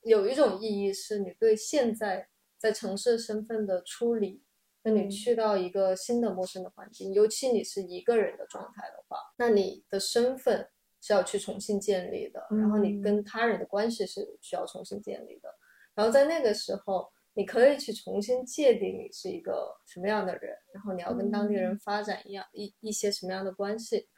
[0.00, 2.26] 有一种意义是你对现在
[2.58, 4.42] 在城市身份的处理，
[4.82, 10.66] 跟你去到一个新的陌生的环境，尤其你是一个人的状态的话，那你的身份
[11.02, 15.50] 是要去重新建立的，然后你跟他人的关系是需要重新建立的，
[15.94, 17.12] 然后在那个时候。
[17.36, 24.08] 你可以去重新界定你是一个什么样的人，然后你要跟当地人发展一样一一些什么样的关系。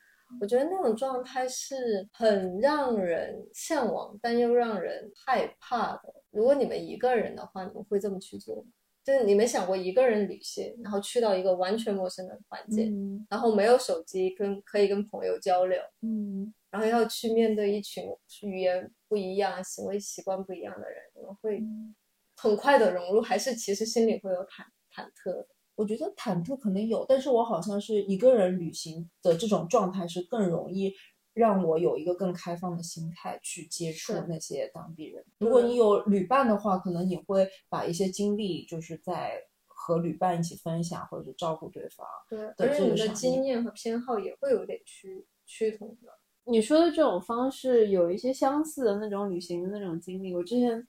[0.41, 6.15] 我觉得那种状态是很让人向往，但又让人害怕的。
[6.31, 8.71] 如果你们一个人的话，你们会这么去做吗？
[9.03, 18.05] 就是你们想过一个人旅行，然后去到一个完全陌生的环境，然后没有手机跟可以跟朋友交流，嗯，然后要去面对一群
[18.43, 21.59] 语言不一样、行为习惯不一样的人，你们会？
[22.41, 24.63] 很快的融入，还是其实心里会有忐
[24.95, 25.45] 忐忑。
[25.75, 30.93] 我觉得忐忑可能有，但是我好像是一个人旅行的这种状态是更容易
[31.35, 35.25] 让我有一个更开放的心态去接触那些当地人。
[35.39, 42.07] 如果你有旅伴的话，可能你会把一些经历就是在和旅伴一起分享，或者是照顾对方。
[42.29, 46.13] 对，而且你的经验和偏好也会有点趋趋同的。
[46.45, 50.87] 你说的这种方式有一些相似的那种旅行的那种经历，我之前。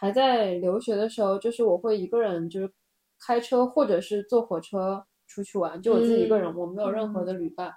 [0.00, 2.72] 还在留学的时候，就是我会一个人，就是
[3.20, 7.70] 开车或者是坐火车出去玩，就我自己一个人，我没有任何的旅伴。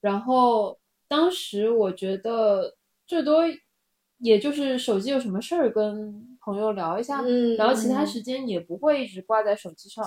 [0.00, 2.76] 然后当时我觉得
[3.08, 3.42] 最多
[4.18, 7.22] 也就是手机有什么事儿跟朋友聊一下，
[7.56, 10.04] 然后其他时间也不会一直挂在手机上。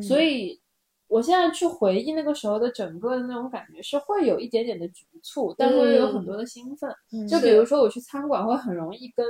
[0.00, 0.60] 所以
[1.08, 6.94] 我现在去回忆那个时候的整个的那种感觉，是会有一点点的局促，但会有很多的兴奋。
[7.26, 9.26] 就比如说我去餐馆，会很容易跟。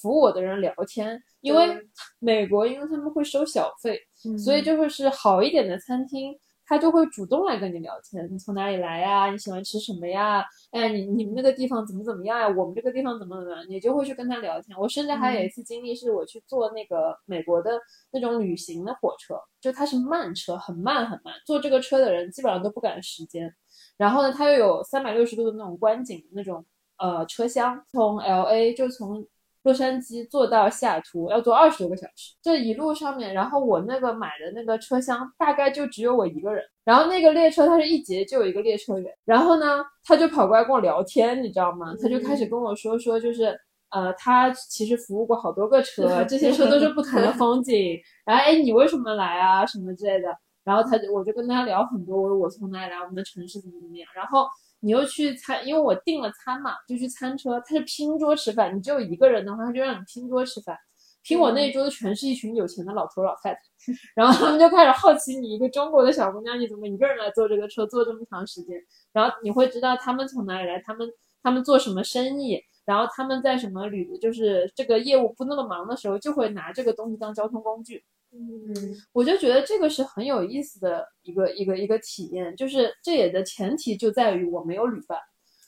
[0.00, 1.76] 服务我的人聊天，因为
[2.18, 3.98] 美国，因为他们会收小费，
[4.38, 9.30] 所以就会是好一点的餐厅，他就会主动来跟你聊天，你从哪里来呀？
[9.30, 10.44] 你喜欢吃什么呀？
[10.70, 12.48] 哎，你你们那个地方怎么怎么样呀？
[12.48, 13.64] 我们这个地方怎么怎么样？
[13.68, 14.76] 你就会去跟他聊天。
[14.78, 17.80] 我甚至还有一次经历，是我去坐那个美国的
[18.12, 23.54] 那种旅行的火车，就它是慢车，很慢很慢，坐这个车的人基本上都不赶时间。
[23.96, 26.64] 然后呢，它又有三百六十度的那种观景那种
[26.98, 29.26] 呃车厢，从 L A 就从。
[29.66, 41.92] 洛杉矶坐到西雅图要坐二十多个小时，这一路上面，然后我那个买的那个车厢大概就只有我一个人，然后那个列车它是一节就有一个列车员，然后呢他就跑过来跟我聊天，你知道吗？
[42.00, 43.58] 他就开始跟我说说就是
[43.90, 50.28] 呃他其实服务过好多个车，这些车都是不同的 风景，然后哎你为什么来啊什么之类的，
[50.62, 54.46] 然后他就我就跟他聊很多，我我从哪里来，我们的城市怎么怎么样，然后。
[54.80, 57.60] 你又去餐，因为我订了餐嘛，就去餐车。
[57.66, 60.76] 他是拼桌吃饭，你只有一个人的话，他就让你拼桌吃饭。
[61.22, 63.60] 拼我那一桌的全是一群有钱的老头老太太，
[64.14, 68.80] 然后他们就开始好奇你一个中国的小姑娘，你怎么一个人来坐这个车，坐这么长时间？
[69.12, 71.08] 然后你会知道他们从哪里来，他们
[71.42, 78.04] 他们做什么生意，然后他们在什么旅，就是这个业务不那么忙的时候，就会拿这个东西当交通工具。
[78.36, 85.18] 嗯，我就觉得这个是很有意思的一个一个一个体验，就是这也的前提就在于我没有旅伴。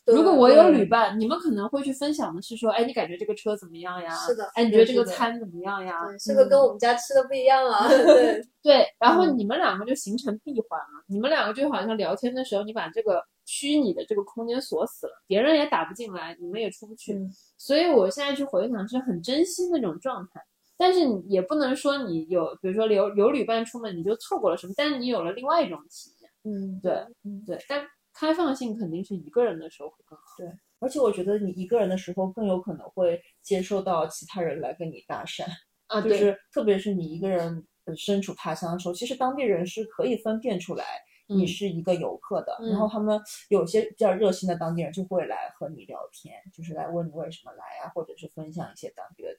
[0.07, 4.09] 如果我有旅伴，你们可能会去分享的是说，哎，你感觉这个车怎么样呀？
[4.15, 4.51] 是的。
[4.55, 6.01] 哎，你觉得这个餐怎么样呀？
[6.19, 7.87] 是不是跟我们家吃的不一样啊？
[7.89, 8.87] 对 对。
[8.99, 17.15] 然后你们两个就形成闭环了，你们两个就好像聊天的时候，你把这个虚拟的这个空间锁死了，别人也打不进来，你们也出不去。
[17.59, 20.43] 所以我现在去回想，是很珍惜那种状态。
[20.79, 26.93] 但是你也不能说你有，比如说有有旅伴出门你就错过了什么，但是你有了另外一种体验，嗯，对，
[27.25, 30.47] 嗯对，但开放性肯定是一个人的时候会更好，对，
[30.79, 35.45] 而且我觉得你一个人的时候更有可能会接受到其他人来跟你搭讪，
[35.89, 40.85] 啊，就是特别是你一个人身处他乡的时候，其实当地人是可以分辨出来
[41.27, 49.31] 你是一个游客的，然后他们有些比较热心的当地人就会来和你聊天，就是来问你为什么来啊，或者是分享一些当地的。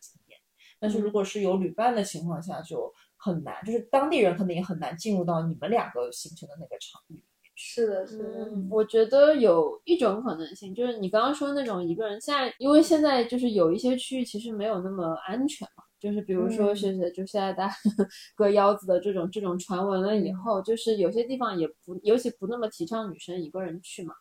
[0.79, 7.21] 但是如果是有旅伴的情况下，就很难，就是当地人可能也很难进入到你们两个形成的那个场域。
[7.61, 8.49] 是的，是的。
[8.69, 17.75] 我觉得有一种可能性，就是你刚刚说那种一个人，现在因为现在就是有一些区域其实没有那么安全嘛，就是比如说是是，就现在大家
[18.33, 24.13] 割腰子的这种这种传闻了以后，就是有些地方也不，尤其不那么提倡女生一个人去嘛。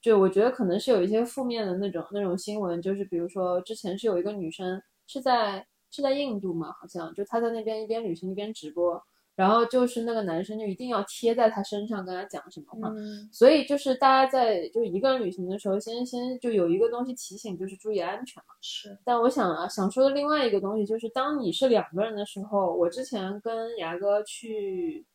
[0.00, 5.66] 就我觉得可能是有一些负面的那种那种新闻，就是比如说之前是有一个女生是在。
[5.96, 6.70] 是在印度嘛？
[6.78, 9.02] 好像就他在那边一边旅行一边直播，
[9.34, 12.92] 然后就是那个男生就一定要贴在他身上跟他讲什么话，
[13.32, 18.54] 所以就是大家在就一个人旅行的时候，先先就有一个东西提醒，就是注意安全嘛。
[18.60, 18.98] 是。
[19.04, 25.06] 但我想啊，想说的另外一个东西就是，当你是两个人的时候，我之前跟牙哥去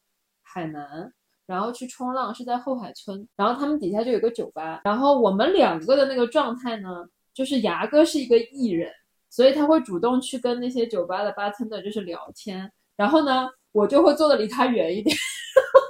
[0.42, 1.14] 海南，
[1.46, 8.92] 然后去冲浪是在后海村，然后他们底下就有个酒吧，然后我们两个的那个状态呢，就是牙哥是一个艺人。
[9.32, 15.16] 所以他会主动去跟那些酒吧的 bartender 就是聊天，然后呢，我就会坐的离他远一点，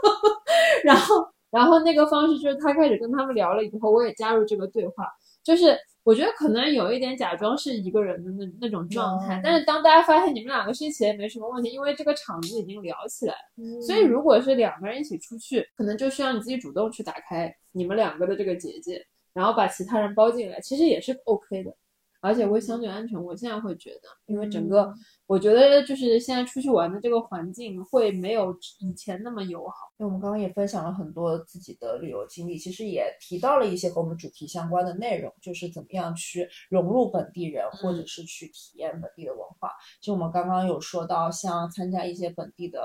[0.86, 5.08] 然后，然后那个方式就是他开始跟他们聊了以后，我也加入这个对话，
[5.44, 13.40] 就是我觉得可能有一点假装是一个人的那那种状态，但是当大家发现你们两个是一起也没什么问题，因为这个场子已经聊起来了，
[13.82, 21.76] 所以如果是两个人一起出去，可能就需要你自己主动去打开你们两个的这个结界，然后把其他人包进来，其实也是 OK 的。
[22.22, 24.94] 而且会相对安全，我现在会觉得，因为整个，
[25.26, 29.92] 我觉得就是现在出去玩的这个环境会没有以前那么友好。
[29.98, 39.72] 因为我们刚刚也分享了很多自己的旅游经历，其实也提到了一些和我们主题相关的内容，就是怎么样去融入本地人，或者是去体验本地的文化。
[40.00, 42.80] 就我们刚刚有说到，像参加一些本地的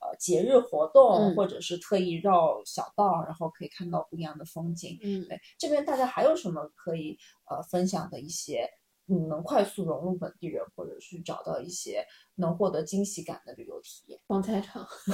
[0.00, 4.98] 呃节日活动，或者是特意绕小道，然后可以看到不一样的风景。
[5.02, 8.68] 嗯，对，这边大家还有什么可以呃分享的一些？
[9.12, 12.04] 嗯，能快速融入本地人，或者是找到一些
[12.36, 14.18] 能获得惊喜感的旅游体验。
[14.26, 14.86] 逛菜场，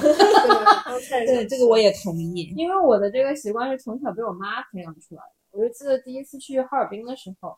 [1.25, 2.53] 对，这个我也同意。
[2.55, 5.33] 因为我的这个习惯是从小被我妈培养出来的。
[5.51, 7.57] 我就记得第一次去哈尔滨的时候。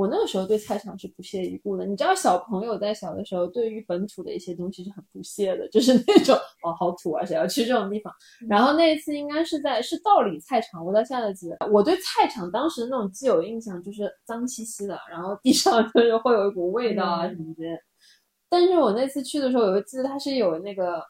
[0.00, 8.10] 我那个时候对菜场是不屑一顾的，你知道小朋友在小的时候对于本土的一些东西是很不屑的，就是那种哦好土啊，谁要去这种地方？
[8.48, 17.62] 然后那一次应该是在是道里菜场，我到现在记得，我对菜场当时那种既有印象就是脏兮兮的，然后地上 就是会有一股味道啊什么的。
[18.48, 21.02] 但是我那次去的时候，我记得它是有那个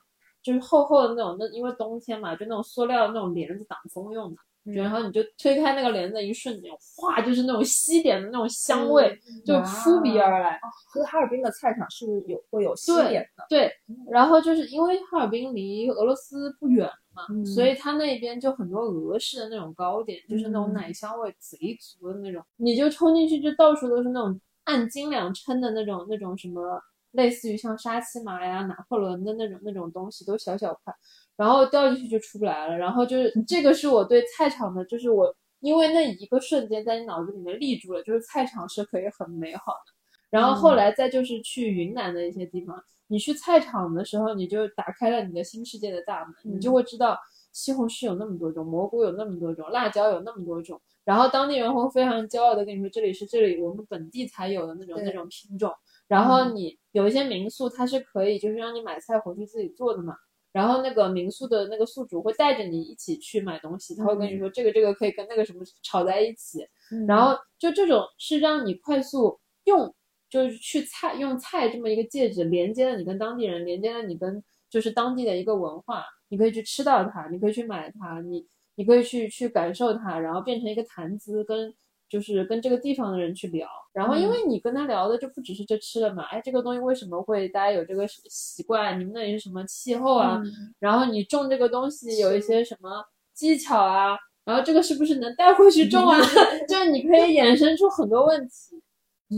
[0.43, 4.37] 就是厚厚的那种，那因为冬天嘛，就那种塑料的那种帘子挡风用的。
[4.75, 10.61] 然后你就推开那个帘子，一瞬间，哗，就是那种西点的那种香味就扑鼻而来。
[10.93, 13.45] 和哈尔滨的菜场是不是有会有西点的？
[13.49, 13.73] 对，
[14.11, 26.81] 然后就是因为哈尔滨离俄罗斯不远嘛，嘛，所以它那边就很多俄式的那种糕点，就是那种奶香味贼足的那种，你就冲进去就到处都是那种按斤两称的那种那种什么，
[27.13, 30.95] 类似于像沙琪玛呀、拿破仑的那种那种东西，都小小块，
[31.41, 32.77] 然后掉进去就出不来了。
[32.77, 39.93] 然后就是这个是我对菜场的，就是我因为那一个瞬间在你脑子里面立住了，就是菜场是可以很美好的。
[40.29, 42.85] 然后后来再就是去云南的一些地方。
[43.09, 47.19] 你去菜场的时候，你就打开了你的新世界的大门，你就会知道
[47.53, 50.81] 西红柿有那么多种，蘑菇有那么多种，辣椒有那么多种。
[51.05, 55.73] 然后当地人会非常骄傲的跟你说，这里是这里我们本地才有的那种那种品种。
[56.07, 60.15] 然后你有一些民宿，它是可以就是让你买菜回去自己做的嘛。
[60.53, 66.67] 然后那个民宿的那个宿主会带着你一起去买东西，他会跟你说这个这个可以跟那个什么炒在一起。
[67.07, 69.95] 然后就这种是让你快速用。
[70.31, 74.41] 就是去菜用菜这么一个介质连接了你跟当地人，连接了你跟
[74.71, 78.47] 就是当地的一个文化，你可以去吃到它，你可以去买它，你
[78.77, 81.75] 你可以去去感受它，然后变成一个谈资，跟
[82.11, 88.99] 就是跟这个地方的人去聊，然后因为你跟他聊的就不只是这吃的嘛，哎，这个东西为什么会大家有这个习惯？
[88.99, 90.43] 你们那里是什么气候啊？
[90.81, 94.19] 然后你种这个东西有一些什么技巧啊？
[94.45, 96.19] 然后这个是不是能带回去种啊？
[96.69, 98.83] 就是你可以衍生出很多问题。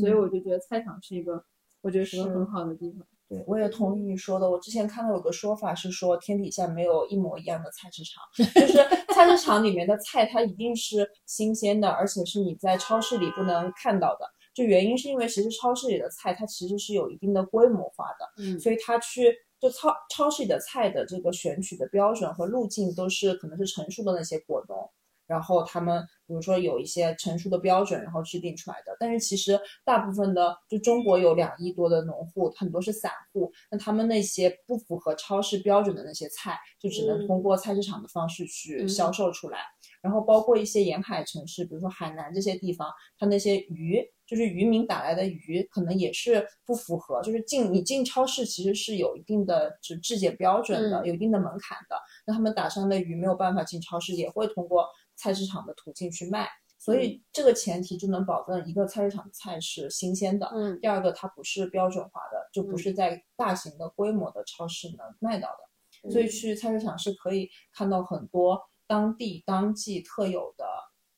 [0.00, 1.44] 所以我就觉得菜场是一个，
[1.82, 3.06] 我觉得是个很好的地方。
[3.32, 4.50] 对，我也同意你说的。
[4.50, 8.74] 我之前看到有个说法是说，天底下没有一模一样的菜市场，就 是
[9.14, 14.26] 菜市场里面的菜它一定是新鲜的，而且是你在超市里不能看到的。
[14.52, 24.90] 就原因是因为其实超市里的菜它其实是有一定的规模化的，嗯，所以它去就超超市里的菜的这个选取的标准和路径都是可能是成熟的那些果农。
[25.26, 28.96] 然后他们比如说有一些成熟的标准，然后制定出来的。
[28.98, 39.58] 但是其实大部分的，就中国有两亿多的农户，很多是散户，那他们那些不符合超市标准的那些菜，就只能通过菜市场的方式去销售出来。
[40.00, 51.96] 然后包括一些沿海城市，比如说海南这些地方，它那些鱼，就是渔民打来的鱼，可能也是不符合，就是进你进超市其实是有一定的就质检标准的，有一定的门槛的。
[52.26, 54.88] 那他们打上的鱼没有办法进超市，也会通过。
[55.22, 60.50] 菜市场的途径去卖，所以这个前提就能保证一个菜市场的菜是新鲜的。
[60.52, 66.10] 嗯，第二个它不是标准化的，就不是在大型的规模的超市能卖到的。
[66.10, 70.66] 所以去菜市场是可以看到很多当地当季特有的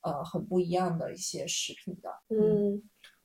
[0.03, 2.11] 呃很不一样的一些食品的。
[2.29, 2.83] 嗯，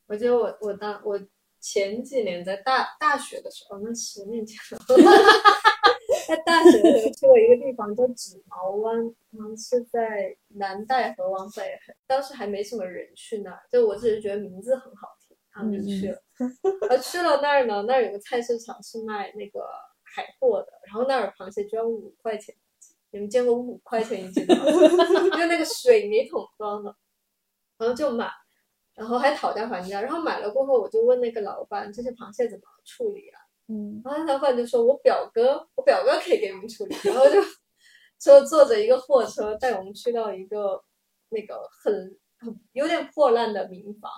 [0.08, 1.20] 我觉得我我当我
[1.60, 4.80] 前几年在大大学的时候，那十年前了。
[6.30, 8.96] 在大学的时候去过一个地方叫纸毛湾，
[9.32, 11.76] 嗯，是在南戴河往北，
[12.06, 16.22] 当时还没什么人去那儿，就我只是觉得名字很好听，然后就去了。
[16.88, 19.68] 而去了那儿呢，那儿有个菜市场是卖那个
[20.04, 24.64] 海货的，然后那儿螃蟹只要五块钱一斤，你们见过五块钱一斤的吗？
[25.36, 26.96] 就那个水泥桶装的，
[27.80, 28.30] 然后就买，
[28.94, 33.39] 然后还讨价还价，然后买了过后我就问那个老板，这些螃蟹怎么处理啊？
[33.72, 37.40] 嗯，然后老板就说：“我表哥，我表哥可以给你们处理。”然后就
[38.20, 40.84] 就坐着一个货车带我们去到一个
[41.30, 41.94] 那个很
[42.40, 44.12] 很有点破烂的民房，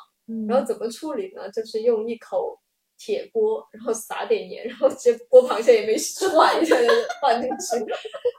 [0.48, 1.52] 然后怎么处理呢？
[1.52, 2.58] 就是用一口
[2.98, 6.88] 铁锅，然后撒点盐，然后这锅螃蟹也没洗，唰一下就
[7.22, 7.92] 放进去，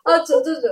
[0.05, 0.67] 啊，煮煮煮，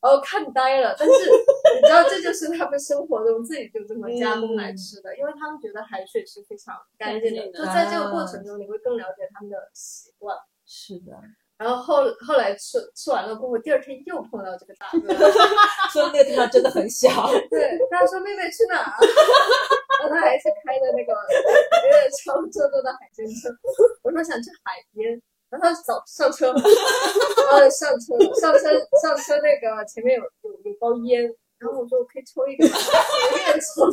[0.00, 0.94] 然后看呆了。
[0.98, 7.58] 但是你知道，这就是他们生活中自己就这么加工来吃的，因为他们觉得海水是非常干净的。
[7.58, 10.36] 就在这个过程中，你会更了解他们的习惯。
[10.66, 11.12] 是的。
[11.58, 15.12] 然后后后来吃吃完了过后，第二天又碰到这个大哥，
[15.92, 17.10] 说那个地方真的很小。
[17.50, 18.96] 对，他说妹妹去哪儿？
[20.00, 23.50] 然后他还是开的那个有点超车坐的海鲜车。
[24.02, 25.20] 我说想去海边。
[25.50, 28.70] 然后他走上车，然后上车上车
[29.02, 31.22] 上车那个前面有有有包烟，
[31.58, 32.76] 然后我说我可以抽一个吗？
[32.78, 33.90] 随便抽。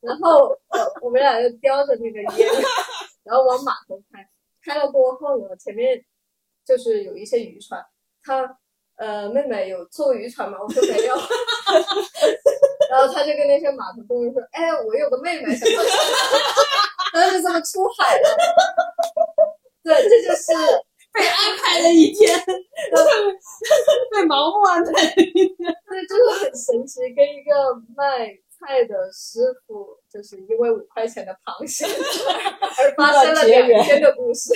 [0.00, 2.48] 然后我我们俩就叼着那个烟，
[3.24, 4.26] 然后往码头开。
[4.64, 6.04] 开了过后呢，前面
[6.64, 7.84] 就是有一些渔船。
[8.22, 8.58] 他
[8.96, 10.58] 呃，妹妹有坐渔船吗？
[10.60, 11.14] 我说没有。
[12.90, 15.98] 然后他就跟那些码头工人说：“哎，我有个妹妹想坐船。”
[17.12, 18.28] 然后就这么出海了。
[19.86, 20.50] 对，这就是
[21.14, 22.36] 被安排的一天，
[24.10, 25.56] 被盲目安排的一天。
[25.88, 34.52] 对，就是很神奇，跟一个卖菜的师傅，就是因为五块钱的螃蟹 而发生了两天的故事。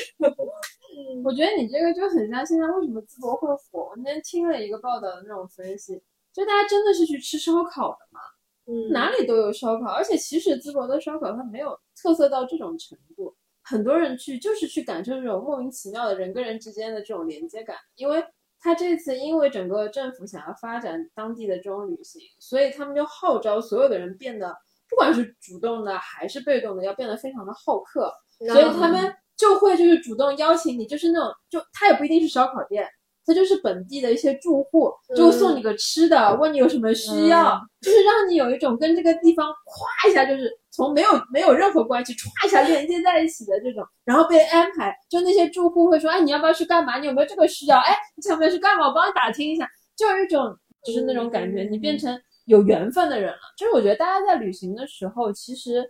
[1.25, 3.91] 我觉得你这个就很像现在为什么淄博会火。
[3.91, 6.03] 我那天听了一个报道的那种分析，
[6.33, 8.21] 就大家真的是去吃烧烤的嘛？
[8.67, 13.35] 嗯，哪里都有烧烤，而且其实淄博的烧烤它没有特色到这种程度。
[13.71, 18.21] 很多人去就是去感受这种莫名其妙的人跟人之间的这种连接感，因为
[18.59, 24.53] 他这次因为整个政府想要发展当地的这种旅行，所以他们就号召所有的人变得，
[24.89, 28.13] 不管是主动的还是被动的，要变得非常的好客。
[28.39, 32.89] 所以他们就会就是主动邀请你，就是那种就他也不一定是烧烤店。
[33.31, 44.93] 他就是本地的一些住户，就送你个吃的，问你有什么需要，就是让你有一种跟这个地方咵一下，就是从没有没有任何关系歘一下连接在一起的这种，然后被安排。
[45.09, 46.99] 就那些住户会说，哎，你要不要去干嘛？
[46.99, 47.79] 你有没有这个需要？
[47.79, 48.89] 哎，你想不想去干嘛？
[48.89, 49.69] 我帮你打听一下。
[49.97, 50.53] 就有一种
[50.85, 53.39] 就是那种感觉，你变成有缘分的人了。
[53.57, 55.89] 就是我觉得大家在旅行的时候，其实。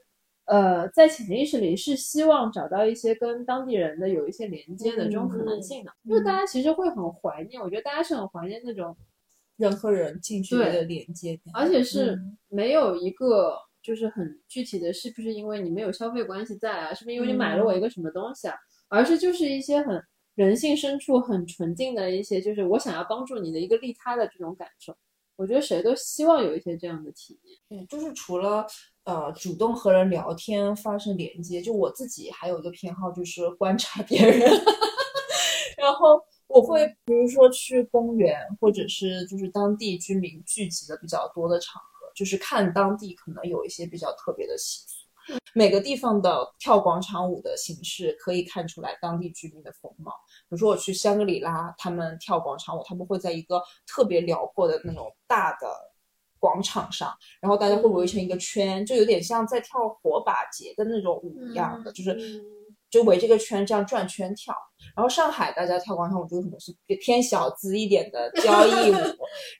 [0.50, 8.96] 呃，在潜意识里是希望找到一些跟当地人的有一些连接的这种可能性的，因为大家其实会很怀念，我觉得大家是很怀念那种
[9.58, 18.56] 人和人近距离的连接，而且是没有一个就是很具体的，是不是因为你没有消费关系在啊，是不是因为你买了我一个什么东西啊，
[18.88, 20.02] 而是就是一些很
[20.34, 24.96] 人性深处很纯净的一些，就是我想要帮助你的一个利他的这种感受。
[25.36, 28.66] 我觉得谁都希望有一些这样的体验，嗯，就是除了
[29.04, 34.40] 呃主动和人聊天发生连接，就我自己还有一个偏好就是观察别人，
[35.76, 45.00] 然后我会比如说去公园或者是就是当地居民聚集的比较多的场合，就是看当地可能有一些比较特别的习俗。
[45.54, 50.12] 每个地方的跳广场舞的形式可以看出来当地居民的风貌。
[50.42, 55.68] 比如说我去香格里拉，他们跳广场舞，他们会在一个特别辽阔的那种大的
[56.40, 62.42] 广场上，然后大家会围成一个圈，就有点像在跳火把节的那种舞一样的，就是
[62.90, 64.52] 就围这个圈这样转圈跳。
[64.96, 68.96] 然后上海大家跳广场舞就可能是偏小资一点的交 谊舞，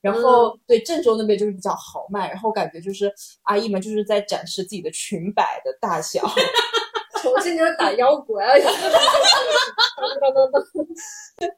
[0.01, 3.13] 然后对郑州那边就是比较豪迈，然后感觉就是
[3.43, 6.27] 阿姨们就是在展示自己的裙摆的大小。
[7.21, 8.47] 重庆就是打腰鼓啊！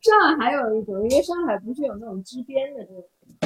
[0.02, 3.04] 上海还有一种，因为上海不是有那种支边的那种，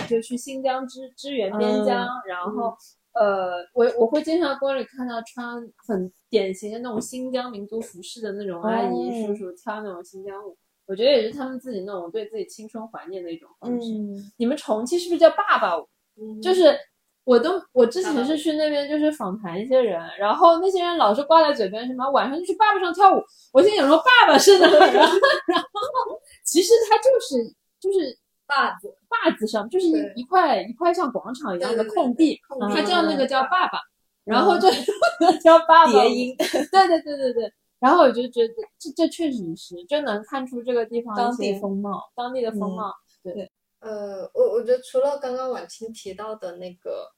[0.09, 2.77] 就去新疆支支援边疆，然后
[3.13, 13.93] 呃，我我会经常公里看到穿很典型的那种新疆民族服饰的那种阿姨叔叔跳那种新疆舞，我觉得也是他们自己那种对自己青春怀念的一种方式。
[14.37, 15.89] 你们重庆是不是叫爸爸舞？
[16.41, 16.77] 就是。
[17.27, 23.21] 我都我之前是去那边就是访谈一些人，然后那些人老是挂在嘴边什么晚上就去坝坝上跳舞，
[23.53, 24.69] 我心想说爸爸是哪？
[24.71, 25.69] 然后
[26.45, 28.17] 其实他就是就是
[28.47, 32.41] 坝子坝子上就是一一块一块像广场一样的空地，
[32.73, 33.79] 他叫那个叫爸爸，
[34.25, 34.69] 然后就
[35.43, 35.93] 叫爸爸。
[35.93, 42.93] 叠音， 对对对对对，然后我就觉得这这确实是就能看出这个地方当地风貌，当地的风貌，
[43.23, 43.51] 对。
[43.81, 47.13] 呃，我我觉得除了刚刚婉清提到的那个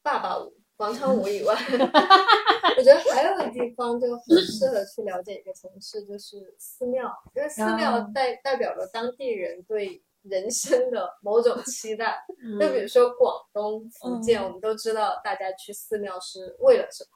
[0.00, 1.52] 爸爸舞、广场舞以外，
[2.78, 12.24] 我觉得还有个地方就很适合去了解一个城市，就是寺庙，因为寺庙代代表了当地人对人生的某种 期待。
[12.60, 17.10] 就比如说广东、福建，我们都知道大家去寺庙是为了什么，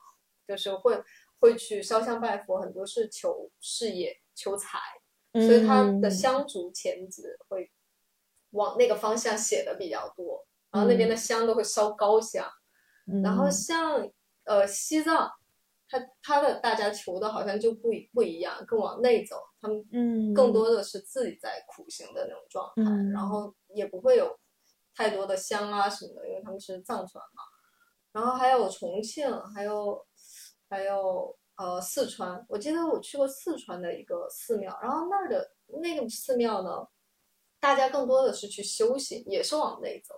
[0.46, 1.02] 就是会
[1.40, 4.78] 会去烧香拜佛，很多是求事业、求财，
[5.32, 7.70] 所以他的香烛钱纸会。
[8.52, 12.46] 往那个方向写的比较多，然后那边的香都会烧高香，
[13.24, 14.06] 然后像
[14.44, 15.32] 呃西藏，
[15.92, 22.82] 它它的大家求的好像就不不一样，更往内走，他们嗯更多的是自己在苦行的那种状态，
[23.12, 24.34] 然后也不会有
[24.94, 27.42] 太多的香啊什么的，因为他们是藏传嘛。
[28.10, 30.02] 然后还有重庆，还有
[30.70, 36.88] 还有呃四川，我记得我去过四川的一个寺庙，然后那儿的那个寺庙呢。
[37.60, 40.16] 大家更多的是去修行，也是往内走。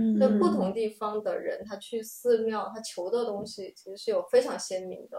[0.00, 5.18] 嗯，那不同地方的人，他去寺庙，他求的东西其实是有非常鲜明的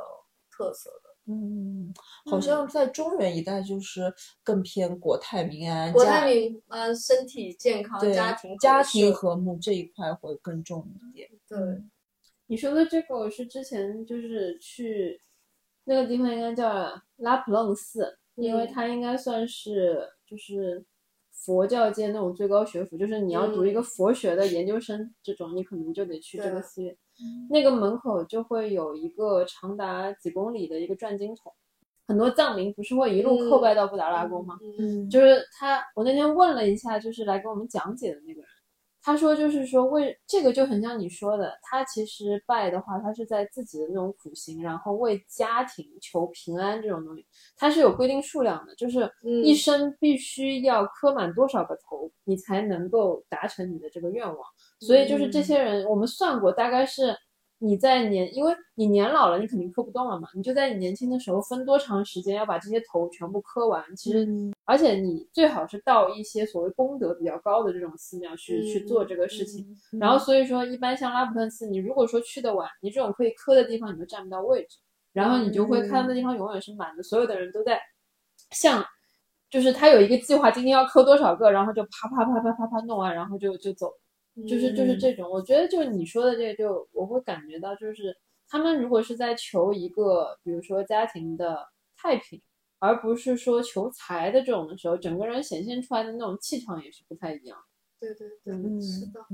[0.50, 1.10] 特色的。
[1.28, 1.94] 嗯，
[2.26, 4.12] 好像在中原一带就是
[4.44, 11.30] 更偏国泰民安，国泰民安，身体健康，家庭家庭和睦这一块会更重一点。
[11.48, 11.58] 对，
[12.48, 15.22] 你说的这个我是之前就是去
[15.84, 20.84] 那个地方，应该叫拉普楞寺，因为它应该算是就是。
[21.44, 26.96] 佛教界那种最高学府，就是你要读一个佛学的研究生，这种你可能就得去这个寺院。
[27.50, 31.52] 那个门口就会有一个长达几公里的一个转经筒，
[32.08, 34.58] 很多藏民不是会一路叩拜到布达拉宫吗？
[34.80, 38.50] 嗯，就是他，我那天问了一下，就是来给我们讲解的那个人。
[39.04, 47.26] 他说，就是说，为这个就很像你说的，他其实拜的话，他是在自己的那种苦行，然后为家庭求平安这种东西，
[47.58, 49.12] 他是有规定数量的，就是
[49.44, 54.38] 一生必须要磕满多少个头，你才能够达成你的这个愿望。
[54.80, 57.18] 所以就是这些人，我们算过，大概是
[57.64, 63.84] 你在年，因为你年老了，你肯定磕不动了嘛，你就在你年轻的时候分多长时间要把这些头全部磕完。
[63.96, 64.28] 其实，
[64.66, 69.78] 而且你最好是到一些所谓功德比较高的这种寺庙去去做这个事情。
[70.00, 74.80] 然后所以说，一般像拉普特寺，你如果说去的晚，你这种可以磕的地方你都占不到位置，
[75.14, 77.80] 然后你就会看到那地方永远是满的，所有的人都在
[78.50, 78.84] 像，
[79.52, 83.94] 就是他有一个计划，今天要磕多少个，然后就啪啪啪啪啪啪弄完，然后就就走。
[84.48, 88.16] 就是就是这种，我觉得就是你说的这个，就我会感觉到，就是
[88.48, 91.68] 他们如果是在求一个，比如说家庭的
[91.98, 92.42] 太平，
[92.80, 97.58] 而不是说求财的这种的时候，整个人显现出来的那种气场也是不太一样。
[98.00, 99.26] 对对对，是的。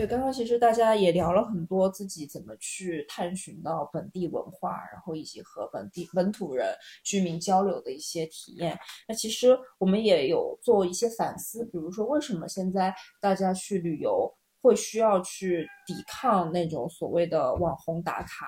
[0.00, 6.74] 对，刚刚其实大家也聊了很多自己怎么去探寻到本地文化，然后以及和本地本土人
[7.04, 8.78] 居民交流的一些体验。
[9.06, 14.26] 那其实我们也有做一些反思，比如说为什么现在大家去旅游
[14.62, 18.46] 会需要去抵抗那种所谓的网红打卡。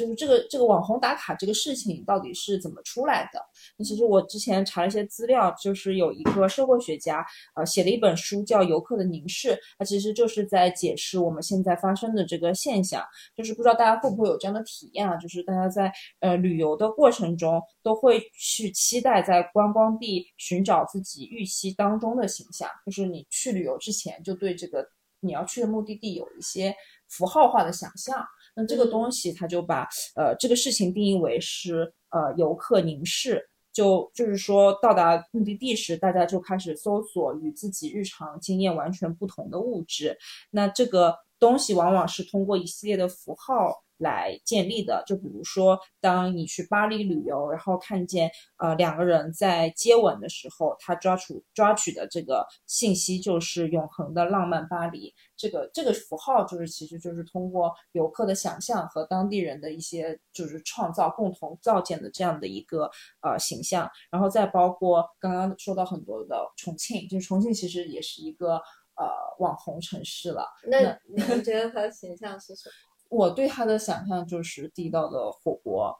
[0.00, 3.40] 就是这个这个网红打卡这个事情到底是怎么出来的？
[3.76, 7.22] 那其实我之前查了一些资料，就是有一个社会学家
[7.54, 13.04] 呃写了一本书叫《游客的凝视》，它其实就是在解释我们现在发生的这个现象。
[13.36, 15.16] 就是不知道大家会不会有这样的体验啊？
[15.16, 24.88] 就是大家在呃旅游的过程中都会去期待在观光地寻找自己预期当中的形象，就是你去旅游之前就对这个
[25.20, 26.74] 你要去的目的地有一些
[27.08, 28.24] 符号化的想象。
[28.56, 40.16] 那这个东西，他就把呃这个事情定义为是呃游客凝视，就就是说到达目的地时，大家就开始搜索与自己日常经验完全不同的物质。
[40.50, 43.82] 那这个东西往往是通过一系列的符号。
[44.00, 55.14] 来建立的，就比如说，当你去巴黎旅游，然后看见呃两个人在接吻的时候，他抓取抓取的这个信息就是永恒的浪漫巴黎。
[55.36, 62.90] 这个这个符号就是其实就是通过游客的想象和当地人的一些就是创造共同造建的这样的一个
[63.22, 68.56] 呃形象，然后再包括刚刚说到很多的重庆，就是重庆其实也是一个
[68.96, 69.06] 呃
[69.38, 70.46] 网红城市了。
[70.64, 72.74] 那你觉得它的形象是什么？
[73.10, 75.94] 我对他的想象就是地道的火锅，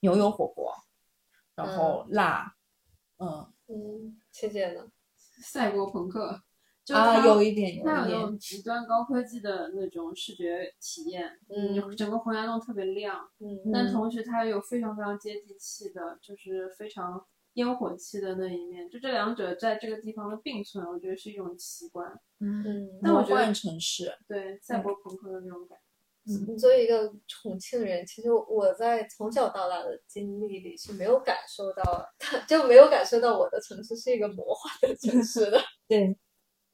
[0.00, 0.74] 牛油火锅，
[1.54, 2.54] 然后辣，
[3.18, 4.84] 嗯嗯，切切呢？
[5.42, 6.42] 赛博朋克，
[6.84, 25.85] 就啊，有一点，它有那种极端高科技的那种视觉体验，嗯，整个洪崖洞特别亮，嗯，但同时它有非常非常接地气的，就是非常烟火气的那一面，就这两者在这个地方的并存，我觉得是一种奇观，嗯，魔幻城市，对，赛博朋克的那种感觉。
[26.48, 32.04] 你作为一个重庆人，其实我在从小到大的经历里是没有感受到，
[32.48, 35.60] 就没有感受到我的城市是一个魔幻的城市的。
[35.86, 36.16] 对，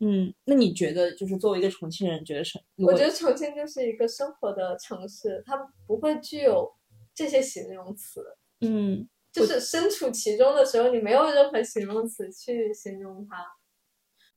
[0.00, 2.58] 嗯，那你觉得就是作为一个重庆人，觉得什？
[2.78, 6.72] 我觉得重庆就是一个生活的城市，它不会具有
[7.14, 8.24] 这些形容词。
[8.60, 13.44] 嗯，就是身处其中的时候，你没有任何形容词去形容它。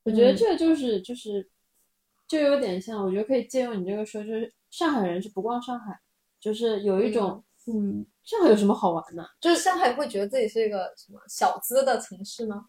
[0.04, 1.50] 我觉得这就是就是，
[2.40, 4.54] 就有点像，我觉得可以借用你这个说，就是。
[4.72, 5.98] 上海人是不逛上海，
[6.38, 9.26] 就是有一种，嗯，上海有什么好玩的？
[9.40, 12.66] 就是上海会觉得自己是一个什么小资的城市吗？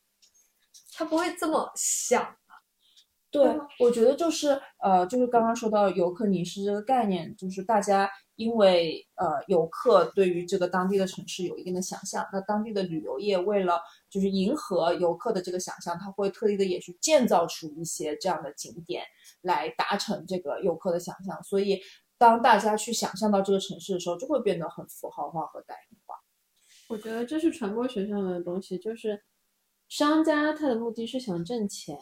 [0.93, 2.63] 他不会这么想啊。
[3.29, 3.43] 对，
[3.81, 19.03] 我觉得就是呃，就是刚刚说到游客凝视这个概念，就是大家因为呃游客对于这个当地的城市有一定的想象，那当地的旅游业为了就是迎合游客的这个想象，他会特意的也去建造出一些这样的景点。
[19.43, 21.81] 来达成这个游客的想象，所以
[22.19, 26.17] 当大家去想象到这个城市的时候，就会变得很符号化和代名化。
[26.89, 29.23] 我觉得这是传播学上的东西，就是
[29.89, 31.97] 商家他的目的是想挣钱，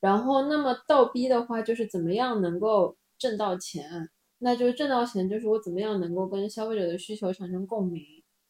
[0.00, 4.08] 然后那么倒逼的话就是怎么样能够挣到钱，
[4.44, 8.02] 那就是挣到钱就是我怎么样能够跟消费者的需求产生共鸣。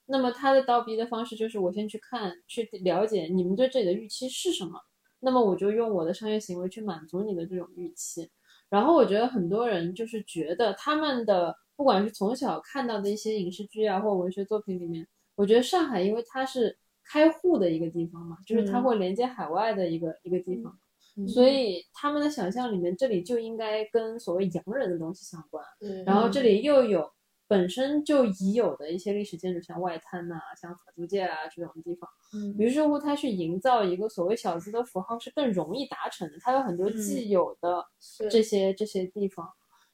[0.06, 4.80] 那么他的倒逼的方式就是我先去看去了解你们对这里的预期是什么。
[5.20, 8.28] 那么我就用我的商业行为去满足你的这种预期，
[8.68, 20.76] 然后我觉得很多人就是觉得他们的不管是从小看到的一些影视剧啊或文学作品里面，我觉得上海因为它是开户的一个地方嘛，就是它会连接海外的一个一个地方，
[21.26, 25.64] 所以他们的想象里面这里就应该跟所谓洋人的东西相关，
[26.04, 27.10] 然后这里又有。
[27.48, 36.38] 本身就已有的一些历史建筑，像外滩呐，像法租界啊这种地方，嗯，于是乎他去营造一个所谓小资的符号是更容易达成的。
[36.40, 37.84] 它有很多既有的
[38.30, 39.46] 这些这些地方，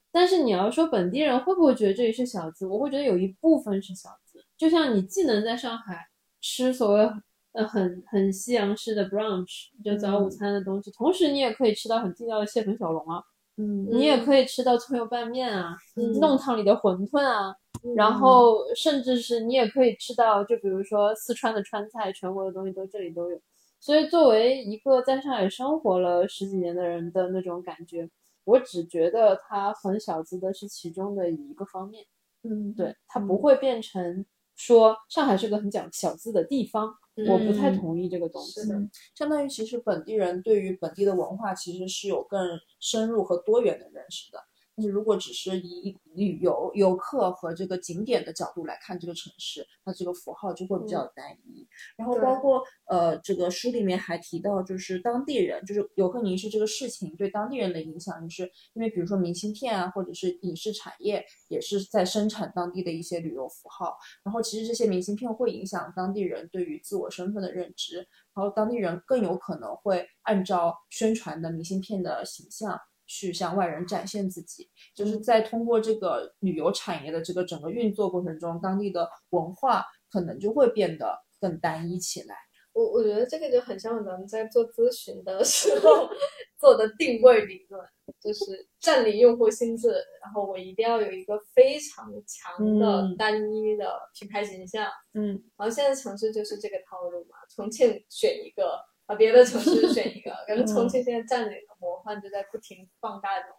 [0.09, 2.65] 但是你要说本地人会不会觉得这里是小资？
[2.65, 4.41] 我会觉得有一部分是小资。
[4.57, 6.07] 就像你既能在上海
[6.39, 7.11] 吃所谓
[7.59, 13.21] 呃很很西洋式的 brunch，就早午餐的东西，同时你也可以吃到很地道的蟹粉小笼啊。
[13.57, 17.53] 嗯，你也可以吃到葱油拌面啊，嗯弄堂里的馄饨啊，
[17.93, 23.37] 然后甚至是你也可以吃到，就比如说四川的川菜，全国的东西都这里都有。
[23.81, 28.09] 所以作为一个在上海生活了十几年的人的那种感觉，
[28.45, 32.05] 我只觉得它很小资的是其中的一个方面。
[32.43, 34.25] 嗯，对，它不会变成
[34.59, 36.93] 说上海是个很讲小资的地方，
[37.29, 38.59] 我不太同意这个东西。
[38.59, 44.43] 是的嗯，相当于其实本地人对于本地的文化其实是有更深入和多元的认识的。
[44.79, 51.67] 但是如果只是以旅游游客和这个景点的角度来看这个城市，那这个符号就会比较单一。
[51.97, 63.97] 然后包括呃，这个书里面还提到，就是当地人，就是游客凝视这个事情对当地人的影响，就是因为比如说明信片啊，或者是影视产业也是在生产当地的一些旅游符号。
[64.23, 67.97] 然后其实这些明信片会影响当地人对于自我身份的认知，
[68.33, 82.35] 然后当地人更有可能会按照宣传的明信片的形象去向外人展现自己，就是在通过这个旅游产业的这个整个运作过程中，当地的文化可能就会变得更单一起来。
[82.71, 86.07] 我我觉得这个就很像咱们在做咨询的时候
[86.59, 87.83] 做的定位理论，
[88.21, 89.89] 就是占领用户心智，
[90.21, 94.87] 然后我一定要有一个非常强的嗯单一的品牌形象。
[95.13, 98.79] 嗯，然后现在城市就是这个套路嘛，重庆选一个，
[99.09, 103.57] 啊别的城市 选一个，感觉重庆现在占领了魔幻，就在不停放大这种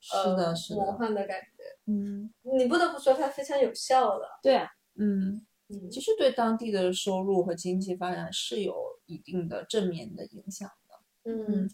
[0.00, 1.62] 是呃的，是魔的，幻的感觉。
[1.86, 4.26] 嗯你不得不说它非常有效的。
[4.42, 11.30] 对啊，嗯，嗯其实对当地的收入和经济发展是有一定的正面的影响的。
[11.30, 11.68] 嗯，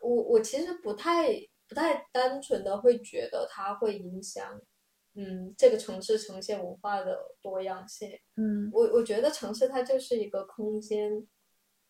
[0.00, 1.28] 我我其实不太
[1.68, 4.60] 不太单纯的会觉得它会影响，
[5.14, 8.10] 嗯，这个城市呈现文化的多样性。
[8.36, 11.26] 嗯我我觉得城市它就是一个空间，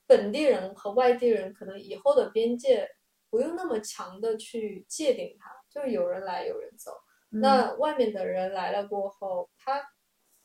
[0.07, 2.89] 本地人和外地人可能以后的边界
[3.31, 6.93] 不用那么强的去界定它，就是有人来有人走。
[7.35, 9.83] 那外面的人来了过后，他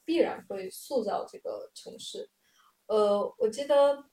[0.06, 2.30] 必然会塑造这个城市。
[2.88, 4.06] 呃，我记得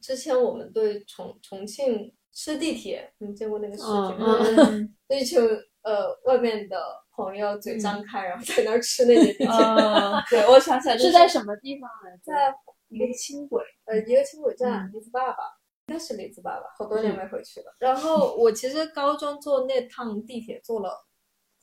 [0.00, 4.38] 之前我们对重重庆吃地铁，你见过那个视频吗？
[4.40, 5.38] 嗯嗯就一群
[5.82, 12.32] 呃外面的朋友嘴张开，然后在那儿吃那些地铁，啊， 对，我想起来是在什么地方来着？
[12.32, 12.54] 在
[12.90, 15.38] 一个轻轨，呃一个轻轨站，嗯李子爸爸。
[15.86, 17.74] 应该是李子爸爸，好多年没回去了。
[17.80, 21.04] 然后我其实高中坐那趟地铁坐了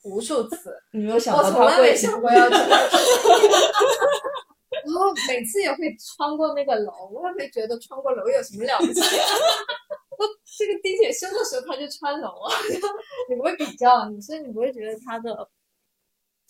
[0.02, 2.54] 无数次， 你没有想我从来没想过要去
[4.84, 9.00] 然后每次也会穿过那个楼，我也没觉得穿过楼有什么了不起。
[10.18, 10.26] 我
[10.58, 12.52] 这个地铁修的时候他就穿楼啊，
[13.30, 15.48] 你不会比较，你所以你不会觉得它的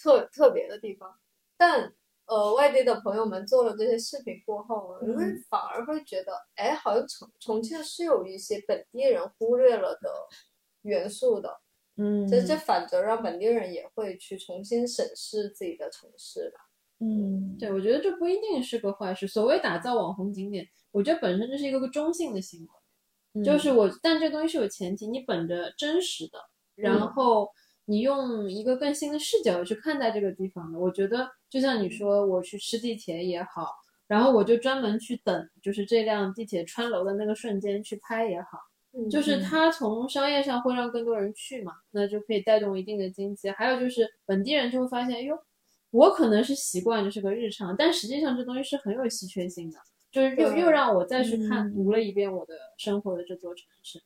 [0.03, 1.16] 特特别的地方。
[1.57, 1.93] 但
[2.29, 10.11] 呃，外地的朋友们做了这些视频过后，你会嗯反而会觉得，哎，好像重重庆是有一些本地人忽略了的
[10.83, 11.61] 元素的。
[12.01, 16.61] 嗯这这反则让本地人也会去重新审视自己的城市吧。
[17.01, 19.26] 嗯对，我觉得这不一定是个坏事。
[19.26, 22.68] 所谓打造网红景点，我觉得本身这是一个中性的行
[23.35, 26.39] 为，就是我，但这个东西是有前提，你本着真实的，
[26.76, 27.51] 然后
[27.89, 30.78] 你用一个更新的视角去看待这个地方的。
[30.78, 33.74] 我觉得就像你说，我去吃地铁也好，
[34.07, 38.59] 然后我就专门去等，就是这辆地铁穿楼的那个瞬间去拍也好。
[38.93, 43.51] 嗯就是它从商业上会让更多人去嘛，那就可以带动一定的经济。
[43.51, 45.39] 还有就是本地人就会发现，哟，
[45.91, 49.78] 我可能是习惯就是个日常，但实际上这东西是很有稀缺性的，
[50.11, 54.01] 就是又又让我再去看嗯读了一遍我的生活的这座城市。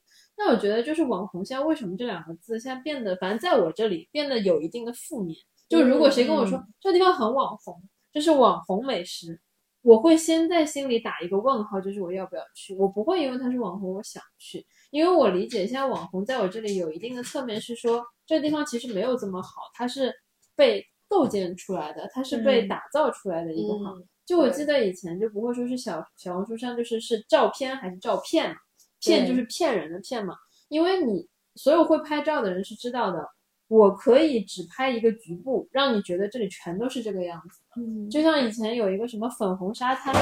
[0.45, 5.37] 那我觉得就是网红现在为什么这两个字现在变得，反正在我这里变得有一定的负面。
[5.69, 7.81] 就如果谁跟我说、嗯这地方很网红，
[8.13, 9.41] 这是网红美食，
[9.83, 12.75] 我会先在心里打一个问号，就是我要不要去？
[12.75, 20.13] 我不会因为它是网红我想去，因为我理解现在网红在我这里有一定的侧面是说这个地方其实没有这么好，它是
[20.57, 23.93] 被构建出来的，它是被嗯打造出来的一个好。
[23.93, 28.57] 嗯就我记得以前就不会说是小小红书上就是是照片还是照片嘛，
[29.03, 30.35] 骗就是骗人的骗嘛，
[30.69, 33.29] 因为你所有会拍照的人是知道的，
[33.69, 37.61] 我可以只拍一个局部，让你觉得这里全都是这个样子。
[37.81, 40.15] 嗯，就像以前有一个什么粉红沙滩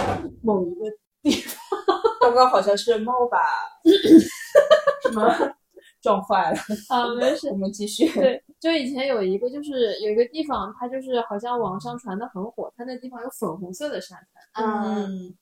[0.43, 0.85] 某一个
[1.23, 1.59] 地方
[2.21, 3.39] 刚刚好像是猫把
[5.03, 5.55] 什么
[6.01, 6.59] 撞坏了，
[6.89, 8.09] 啊，没事我，们继续。
[8.13, 14.17] 对，就以前有一个就是有一个地方，它就是好像网上传的很火，它那地方有粉红色的沙
[14.53, 15.35] 滩，嗯，嗯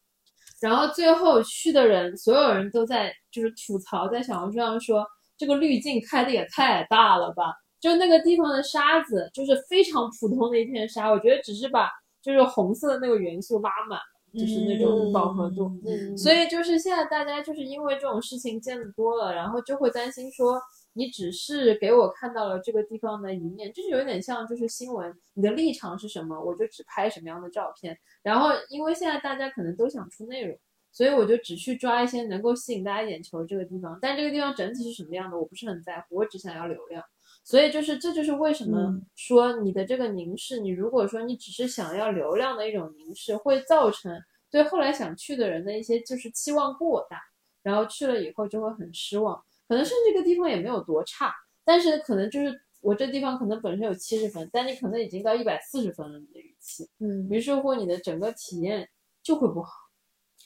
[0.60, 5.06] 然后最后去的人，所有人都在就是吐槽，在小红书上说
[5.36, 11.90] 这个滤镜开的也太大了吧，就那个地方的沙子就是非常普通的一片沙，我觉得只是把
[12.22, 13.98] 就是红色的那个元素拉满。
[14.34, 15.72] 就是那种饱和度。
[15.86, 20.60] 嗯所以就是现在大家就是因为这种事情见得多了，然后就会担心说，
[20.98, 27.96] 你只是给我看到了这个地方的一面，就是有点像就是新闻，你的立场是什么，我就只拍什么样的照片。
[28.20, 30.58] 然后因为现在大家可能都想出内容，
[30.90, 37.04] 所以我就只去抓一些能够吸引大家眼球的这个地方，但这个地方整体是什么样的，我不是很在乎，我只想要流量。
[37.44, 44.20] 所以就是这就是为什么嗯说你的这个凝视，你如果说你只是想要流量的一种凝视，会造成
[44.50, 47.22] 对后来想去的人的一些就是期望过大，
[47.62, 49.40] 然后去了以后就会很失望。
[49.68, 51.32] 可能甚至这个地方也没有多差，
[51.64, 58.88] 但是可能就是我这地方可能本身有七十分，但你可能已经到一百四十分了，你的预期，嗯，于是乎你的整个体验
[59.22, 59.70] 就会不好。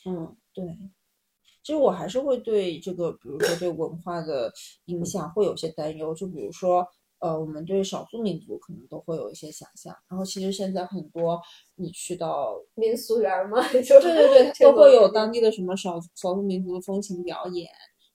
[0.05, 0.64] 嗯，对。
[1.62, 4.53] 其实我还是会对这个，比如说对文化的
[4.87, 6.12] 影响会有些担忧。
[6.12, 6.85] 就比如说，
[7.20, 9.97] 呃，我们对少数民族可能都会有一些想象。
[10.09, 11.41] 然后其实现在很多
[11.77, 17.70] 你去到民俗园儿嘛，就对对对， 都会有当地的什么少少数民族的风情表演，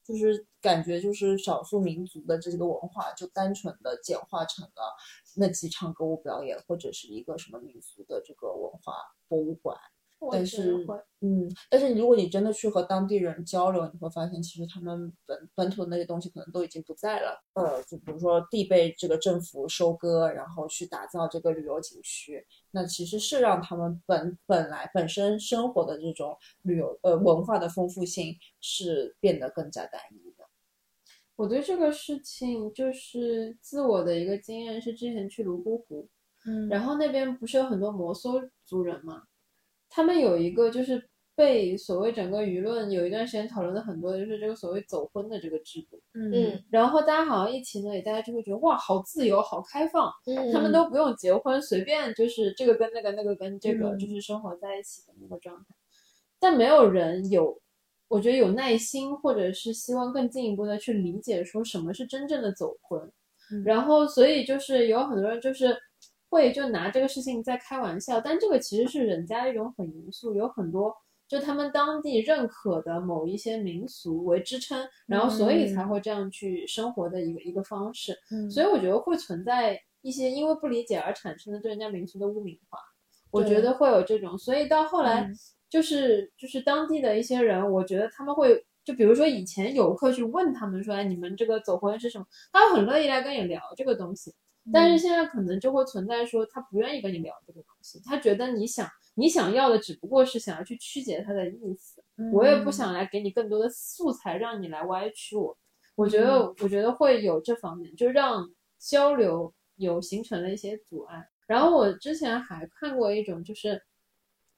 [0.08, 4.95] 就是感觉就是少数民族的这个文化就单纯的简化成了
[5.36, 8.93] 那几场歌舞表演，或者是一个什么民俗的这个文化
[9.28, 9.78] 博物馆。
[10.32, 10.86] 但是。
[11.22, 17.43] 嗯，但是如果你真的去和当地人交流，你会发现其实他们本本土的那些东西可能都已经不在了。
[17.53, 22.45] 呃，就比如说地被这个政府收割，然后去打造这个旅游景区，
[22.78, 30.45] 那其实是让他们本本来本身生活的这种旅游呃文化的丰富性是变得更加单一的。
[31.36, 36.07] 我对这个事情就是自我的一个经验是之前去泸沽湖，
[36.45, 39.23] 嗯然后那边不是有很多摩梭族人嘛，
[39.89, 46.60] 他们有一个就是被所谓整个舆论有一段时间讨论的很多的就是这个所谓走婚的这个制度，嗯。
[46.72, 54.00] 然后大家好像一提呢，大家就会觉得哇，好自由，好开放，嗯，他们都不用结婚，随便就是这个跟那个，那个跟这个，嗯。
[54.00, 55.76] 就是生活在一起的那个状态。
[56.40, 57.62] 但没有人有，
[58.08, 63.00] 我觉得有耐心，或者是希望更进一步的去理解说什么是真正的走婚。
[63.52, 63.64] 嗯。
[63.64, 65.78] 然后，所以就是有很多人就是
[66.30, 70.92] 会就拿这个事情在开玩笑，但这个其实是人家一种很严肃，有很多
[71.28, 78.17] 就他们当地认可的某一些民俗为支撑，然后所以才会这样去生活的一个一个方式。
[78.32, 82.80] 嗯所以我觉得会存在一些因为不理解而产生的对人家民俗的污名化，
[83.32, 84.38] 我觉得会有这种。
[84.38, 85.36] 所以到后来嗯
[85.69, 92.25] 就是就是当地的一些人，我觉得他们会就比如说以前游客去问他们说，哎，你们这个走婚是什么？
[92.53, 94.34] 他很乐意来跟你聊这个东西。
[94.71, 98.86] 但是现在可能就会存在说，他不愿意跟你聊这个东西，他觉得你想
[99.20, 105.57] 你想要的只不过是想要去曲解它的意思，我也不想来给你更多的素材让你来歪曲我。
[105.95, 108.47] 我觉得，我觉得会有这方面，就让
[108.78, 111.28] 交流有形成了一些阻碍。
[111.47, 113.82] 然后我之前还看过一种，就是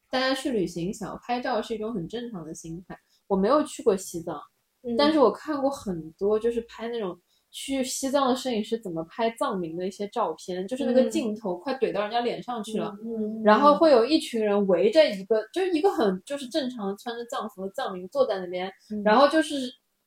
[0.10, 3.00] 大家去旅行想要拍照是一种很正常的心态。
[3.28, 4.42] 我没有去过西藏，
[4.82, 7.18] 嗯但是我看过很多，就是拍那种
[7.52, 12.96] 去西藏的摄影师怎么拍藏民的一些照片，就是那个嗯镜头快怼到人家脸上去了。
[13.04, 19.56] 嗯，然后会有一群人围着一个，就是一个很就是正常穿着藏服的藏民坐在那边，嗯然后就是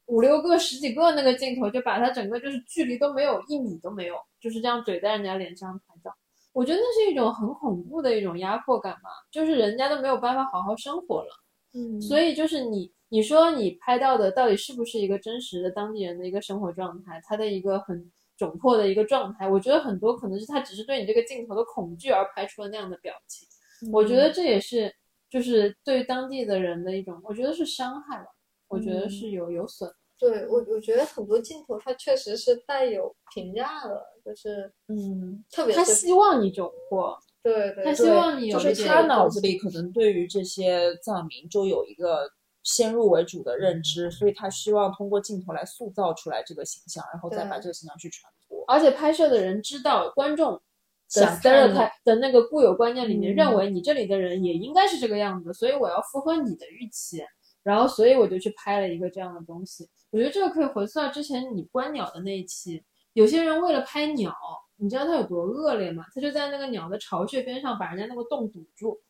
[0.06, 6.14] 五六个、十几个那个镜头，就把他整个就是距离都没有一米都没有，就是这样怼在人家脸上拍照。
[6.52, 11.28] 我觉得那是一种很恐怖的一种压迫感吧，就是人家都没有办法好好生活了。
[11.74, 19.46] 嗯所以就是你，你说你拍到的到底是不是一个真实的当地人的一个生活状态，他的一个很窘迫的一个状态？
[19.46, 23.46] 我觉得很多可能是他只是对你这个镜头的恐惧而拍出了那样的表情。
[23.92, 24.90] 我觉得这也是
[25.28, 28.30] 就是对当地的人的一种，我觉得是伤害吧，
[28.68, 29.92] 我觉得是有有损。
[30.18, 42.30] 对我我觉得很多镜头它确实是带有评价的，就是嗯，特别他希望你窘迫，对对他希望你有就是他脑子里可能对于这些藏民就有一个
[42.62, 48.64] 先入为主的认知，所以他希望通过镜头来塑造出来这个形象，然后再把这个形象去传播。
[48.68, 50.60] 而且拍摄的人知道观众
[51.08, 57.22] 想看 stereotype 的那个固有观念里面，嗯认为你这里的人也应该是这个样子，所以我要符合你的预期，
[57.62, 59.88] 然后所以我就去拍了一个这样的东西。
[60.10, 62.84] 我觉得这个可以回溯到之前你观鸟的那一期，
[63.14, 64.32] 有些人为了拍鸟，
[64.76, 66.04] 你知道他有多恶劣吗？
[66.14, 69.00] 他就在那个鸟的巢穴边上把人家那个洞堵住，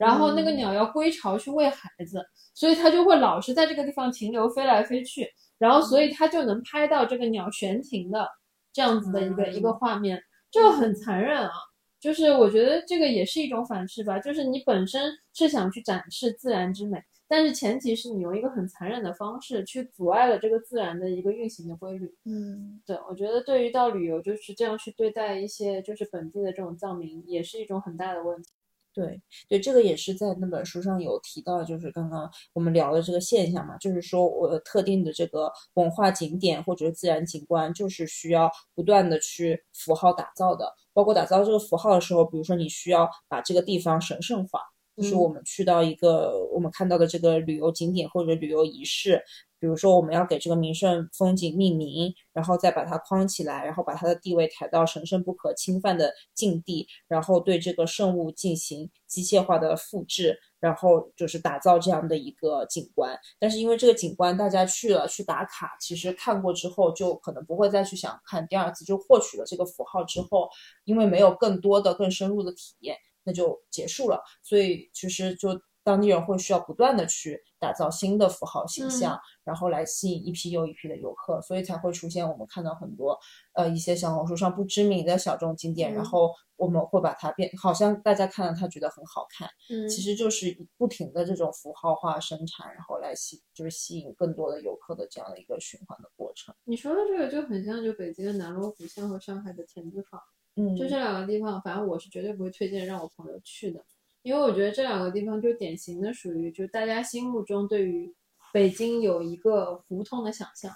[0.00, 2.24] 然后那个嗯鸟要归巢去喂孩子，
[2.54, 5.28] 所以它就会老是在这个地方停留，飞来飞去，
[5.58, 8.26] 然后所以它就能拍到这个鸟悬停的
[8.72, 11.52] 这样子的一个、嗯一个画面，这个很残忍啊。
[12.00, 16.98] 就是我觉得这个也是一种反噬吧，就是你本身是想去展示自然之美，
[17.28, 22.10] 但是前提是你用一个很残忍的方式去阻碍了这个自然的一个运行的规律。
[22.24, 28.48] 嗯，对，我觉得对于到旅游就是这样去对待一些就是本地的这种藏民，也是一种很大的问题。
[28.92, 44.60] 对对，这个也是在那本书上有提到，就是刚刚我们聊的这个现象嘛，就是说我特定的这个文化景点或者是自然景观，就是需要不断的去符号打造的，包括打造这个符号的时候，比如说你需要把这个地方神圣化，
[44.96, 49.22] 就是我们去到一个我们看到的这个旅游景点或者旅游仪式。
[49.60, 63.14] 比如说，我们要给这个名胜风景命名，然后再把它框起来，然后把它的地位抬到神圣不可侵犯的境地，然后对这个圣物进行机械化的复制，然后就是打造这样的一个景观。
[63.38, 70.48] 但是因为这个景观大家去了去打卡，其实看过之后就可能不会再去想看第二次，就获取了这个符号之后，
[70.84, 74.22] 因为没有更多的更深入的体验，那就结束了。
[74.42, 75.60] 所以其实就。
[75.82, 83.18] 当地人会需要不断的去打造新的符号形象，然后来吸引一批又一批的游客，所以才会出现我们看到很多
[83.54, 96.54] 呃一些小红书上不知名的小众景点，然后我们会把它变，好像大家看了它觉得很好看，嗯，其实就是不停的这种符号化生产，然后来吸就是吸引更多的游客的这样的一个循环的过程。
[96.64, 100.20] 你说的这个就很像就北京的南锣鼓巷和上海的田子坊，
[100.56, 103.82] 嗯，就这两个地方，反正我是绝对不会推荐让我朋友去的。
[104.22, 108.14] 因为我觉得这两个地方就典型的属于，就大家心目中对于
[108.52, 110.70] 北京有一个胡同的想象，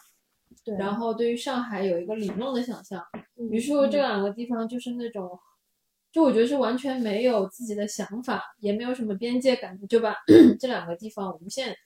[0.65, 3.05] 对，然后对于上海有一个里弄的想象，
[3.51, 5.39] 于是乎这两个地方就是那种，
[6.11, 10.15] 就我觉得是完全没有自己的想法，也没有什么边界感，就把
[10.59, 11.77] 这两个地方无限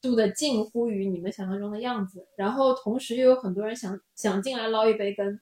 [0.00, 5.40] 度的近乎于你们想象中的样子，然后同时又有很多人想想进来捞一杯羹。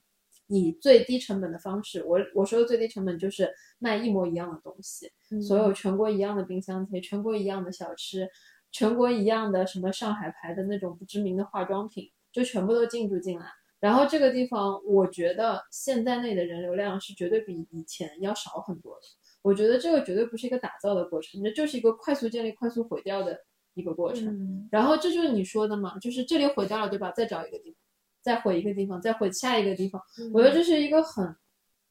[0.49, 5.11] 以最低成本的方式，我我说的最低成本就是卖一模一样的东西，
[5.43, 8.29] 所有全国一样的冰箱贴，全国一样的小吃，
[8.71, 13.47] 全国一样的什么上海牌的那种不知名的化妆品，就全部都进驻进来。
[13.79, 19.03] 然后这个地方，我觉得现在内的人流量是绝对比以前要少很多的。
[19.43, 23.39] 我觉得这个绝对不是一个打造的过程，这就是一个快速建立、快速毁掉的
[23.75, 24.69] 一个过程。
[24.73, 27.13] 然后这就是你说的嘛，就是这里毁掉了，对吧？
[27.13, 27.79] 再找一个地方。
[28.27, 30.03] 再回一个地方，再回下一个地方，
[30.35, 31.37] 我觉得这是一个很、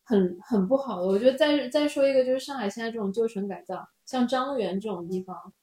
[0.03, 1.07] 很、很不好的。
[1.07, 5.53] 我觉得再再说一个，就是上海现在这种旧城改造，像张园这种地方，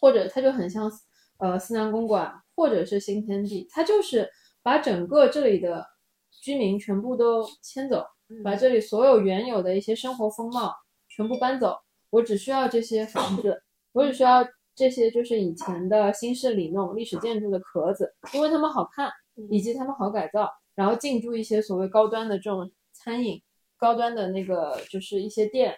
[0.00, 0.90] 或者它就很像
[1.38, 4.28] 呃思南公馆，或者是新天地，它就是
[4.60, 5.86] 把整个这里的
[6.32, 8.04] 居民全部都迁走，
[8.42, 10.74] 把这里所有原有的一些生活风貌
[11.08, 11.78] 全部搬走。
[12.10, 14.44] 我只需要这些房子，我只需要
[14.74, 19.08] 这些就是以前的新式里弄历史建筑的壳子，因为它们好看。
[19.50, 23.42] 以及他们好改造，然后进驻一些所谓高端的这种餐饮，
[23.76, 25.74] 高端的那个就是一些店，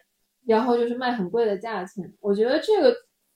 [0.46, 2.12] 然后就是卖很贵的价钱。
[2.20, 2.94] 我觉得这个，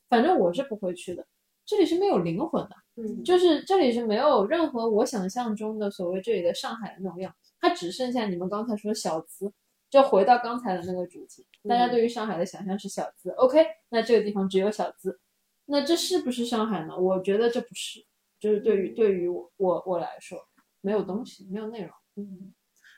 [0.08, 1.26] 反正我是不会去的。
[1.64, 9.52] 这里是没有灵魂的，嗯，就是这里是没有任何我想象中的所谓这里的上海的那种样，它只剩下你们刚才说小资。
[9.90, 13.64] 就回到刚才的那个主题，大家对于上海的想象是小资，OK？
[13.88, 15.18] 那这个地方只有小资，
[15.64, 16.94] 那这是不是上海呢？
[16.94, 18.04] 我觉得这不是。
[18.40, 20.38] 就是对于对于我我我来说，
[20.80, 22.52] 没有东西，没有内容，嗯，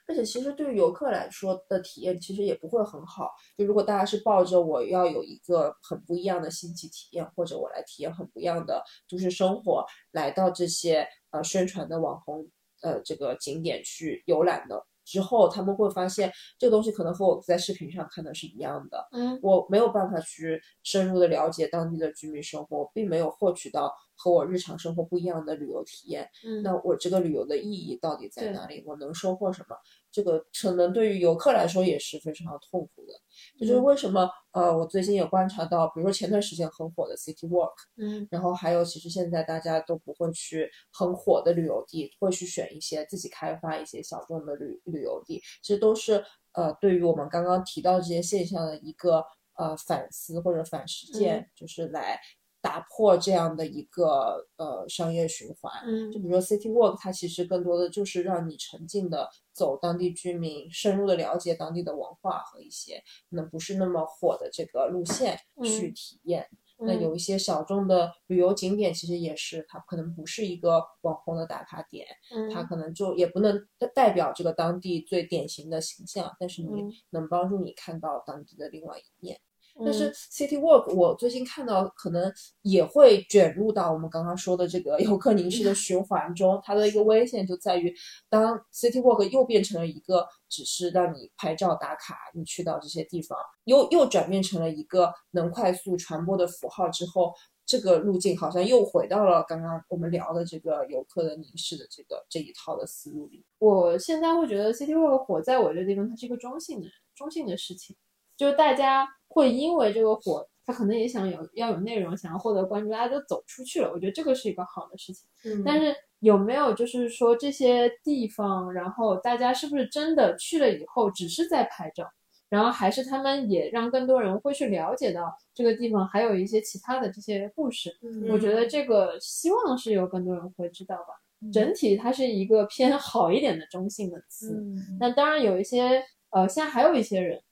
[0.07, 3.31] 而且其实对于游客来说的体验其实也不会很好。
[3.57, 12.47] 就如果大家是抱着我要有一个很不一样的新奇体验，或者我来体验很不一样的都市生活，来到这些呃宣传的网红
[12.83, 14.87] 呃这个景点去游览的。
[15.03, 28.85] 之后他们会发现这个东西可能和我在视频上看的是一样的，嗯，我没有办法去深入的了解当地的居民生活，并没有获取到和我日常生活不一样的旅游体验，嗯，那我这个旅游的意义到底在哪里？
[28.87, 29.75] 我能收获什么？
[30.13, 33.15] 这个可能对于游客来说也是非常痛苦的。
[33.59, 52.21] 这就是为什么呃，我最近也观察到，比如说前段时间很火的 City Walk，嗯，然后还有其实现在大家都不会去很火的旅游地，会去选一些自己开发一些小众的旅旅游地，其实都是呃，对于我们刚刚提到这些现象的一个呃反思或者反实践，就是来。
[52.63, 66.49] 打破这样的一个呃商业循环，嗯，就比如说 City Walk，它其实更多的就是让你沉浸的走当地居民，深入的了解当地的文化和一些可能不是那么火的这个路线去体验。
[66.83, 72.07] 那有一些小众的旅游景点，其实也是它可能不是一个网红的打卡点，
[72.51, 76.69] 它可能就也不能代表这个当地最典型的形象，但是你
[77.11, 79.39] 能帮助你看到当地的另外一面。
[79.85, 86.61] 但是 City Walk 我最近看到可能也会卷入到我们刚刚说的这个游客凝视的循环中。
[86.65, 87.95] 它的一个危险就在于，
[88.29, 97.33] 当 City Walk 又变成了一个只是让你拍照打卡，你去到这些地方，又又转变成了一个能快速传播的符号之后，
[97.65, 103.45] 这个路径好像又回到了刚刚我们聊的这个游客的凝视的这个这一套的思路里。
[103.59, 107.97] 我现在会觉得 City Walk 火在我这地方，它是一个中性的中性的事情。
[108.41, 113.91] 就大家会因为这个火，他可能也想有要有内容，想要获得关注，大家都走出去了。
[113.93, 115.29] 我觉得这个是一个好的事情。
[115.45, 122.11] 嗯但是有没有就是说这些地方，然后大家是不是真的去了以后只是在拍照，
[122.49, 127.95] 然后还是他们也让更多人会去了解到这个地方还有一些其他的这些故事？
[128.31, 131.13] 我觉得这个希望是有更多人会知道吧。
[131.53, 134.55] 整体它是一个偏好一点的中性的词。
[134.55, 137.43] 嗯那当然有一些呃，现在还有一些人，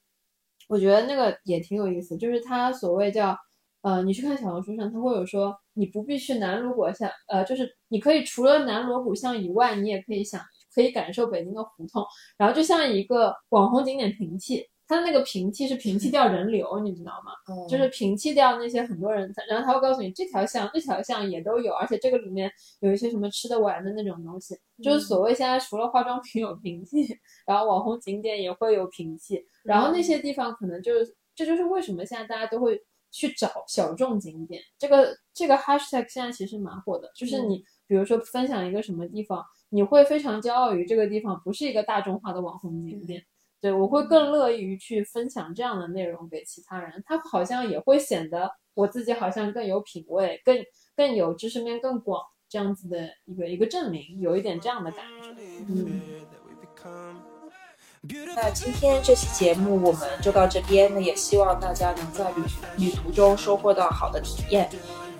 [0.68, 3.36] 我觉得那个也挺有意思，就是他所谓叫
[3.82, 10.40] 呃，你去看小红书上，他会有说你不必去南锣鼓巷，呃，就是你可以除了南锣鼓巷以外，你也可以想
[10.74, 12.04] 可以感受北京的胡同，
[12.36, 14.64] 然后就像一个网红景点平替。
[14.88, 17.32] 它那个平替是平替掉人流，你知道吗？
[17.46, 27.06] 嗯就是平替掉那些很多人，然后他会告诉你这条巷、这条巷也都有，而且这个里面有一些什么吃的玩的那种东西，就是所谓现在除了化妆品有平替，
[27.46, 32.80] 然后网红景点也会有平替，然后那些地方可能就是这就是为什么现在大家都会
[33.10, 43.22] 去找小众景点，这个这个 hashtag 现在其实蛮火的，就是你比如说分享一个什么地方，你会非常骄傲于这个地方不是一个大众化的网红景点。
[43.60, 50.56] 对，我会更乐于去分享这样的内容给其他人，他好像也会显得我自己好像更有品味，更
[50.96, 55.34] 更有知识面更广这样子的一个一个证明，有一点这样的感觉。
[55.68, 56.00] 嗯，
[58.36, 62.42] 那今天这期节目我们就到这边，那也希望大家能在旅
[62.78, 64.70] 旅途中收获到好的体验。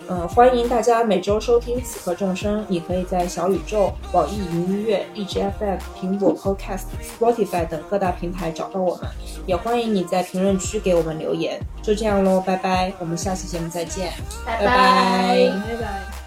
[0.09, 6.85] 嗯，欢迎大家每周收听《此刻众生》，你可以在小宇宙、网易云音乐、荔枝 FM、苹果 Podcast、
[7.19, 9.11] Spotify 等各大平台找到我们。
[9.47, 11.61] 也欢迎你在评论区给我们留言。
[11.83, 14.13] 就这样喽，拜拜，我们下期节目再见，
[14.47, 16.18] 拜拜拜拜拜。